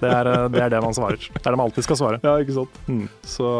[0.00, 1.18] Det er, eh, det er det man svarer.
[1.20, 2.20] Det er det man alltid skal svare.
[2.24, 2.80] Ja, ikke sant.
[2.88, 3.04] Mm.
[3.26, 3.50] Så,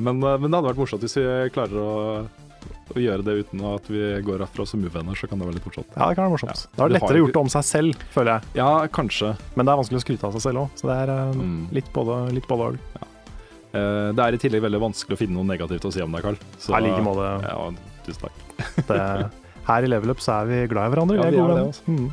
[0.00, 1.26] men, men det hadde vært morsomt hvis vi
[1.56, 1.92] klarer å,
[2.94, 5.66] å gjøre det uten at vi går herfra som uvenner, så kan det være litt
[5.68, 5.90] morsomt.
[5.96, 6.62] Ja, det kan være morsomt.
[6.66, 6.70] Ja.
[6.76, 8.42] Da er det Du har lettere gjort det om seg selv, føler jeg.
[8.60, 9.32] Ja, kanskje.
[9.56, 11.68] Men det er vanskelig å skryte av seg selv òg, så det er eh, Mm.
[11.72, 12.78] litt både både og.
[13.76, 16.22] Eh, det er i tillegg veldig vanskelig å finne noe negativt å si om deg,
[16.22, 16.36] Karl.
[16.58, 17.26] Så- I like måte.
[17.42, 17.70] Ja,
[18.06, 18.36] tusen takk.
[18.88, 19.30] Det,
[19.66, 21.16] her i Level Up så er vi glad i hverandre.
[21.18, 21.80] Ja, vi er det.
[21.90, 22.06] Mm.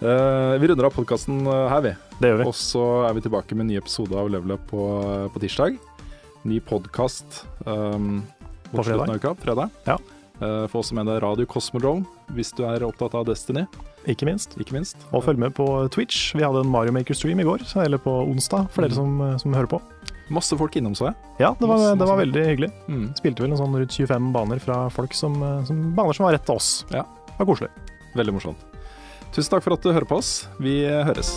[0.00, 1.92] Eh, vi runder av podkasten her, vi.
[2.20, 2.46] Det gjør vi.
[2.50, 4.82] Og så er vi tilbake med en ny episode av Level Up på,
[5.32, 5.78] på tirsdag.
[6.44, 8.22] Ny podkast um,
[8.72, 9.08] På fredag.
[9.16, 9.70] uka, fredag.
[9.86, 9.96] Ja.
[10.40, 13.66] Uh, Få også med deg Radio Cosmodrome hvis du er opptatt av Destiny,
[14.08, 14.54] Ikke minst.
[14.58, 14.96] ikke minst.
[15.12, 16.34] Og følg med på Twitch.
[16.34, 18.96] Vi hadde en Mario Maker-stream i går, eller på onsdag, for dere Mm.
[18.96, 19.80] som, som hører på.
[20.30, 21.14] Masse folk innom, så jeg.
[21.40, 22.24] Ja, det var, Masse, det var masse.
[22.24, 22.72] veldig hyggelig.
[22.88, 23.14] Mm.
[23.18, 26.32] Spilte vel en sånn rundt 25 baner fra folk som, eh, som baner som var
[26.38, 26.84] rett til oss.
[26.90, 27.02] Ja.
[27.02, 27.70] Det var koselig.
[28.16, 28.56] Veldig morsomt.
[29.34, 30.46] Tusen takk for at du hører på oss.
[30.58, 31.36] Vi høres.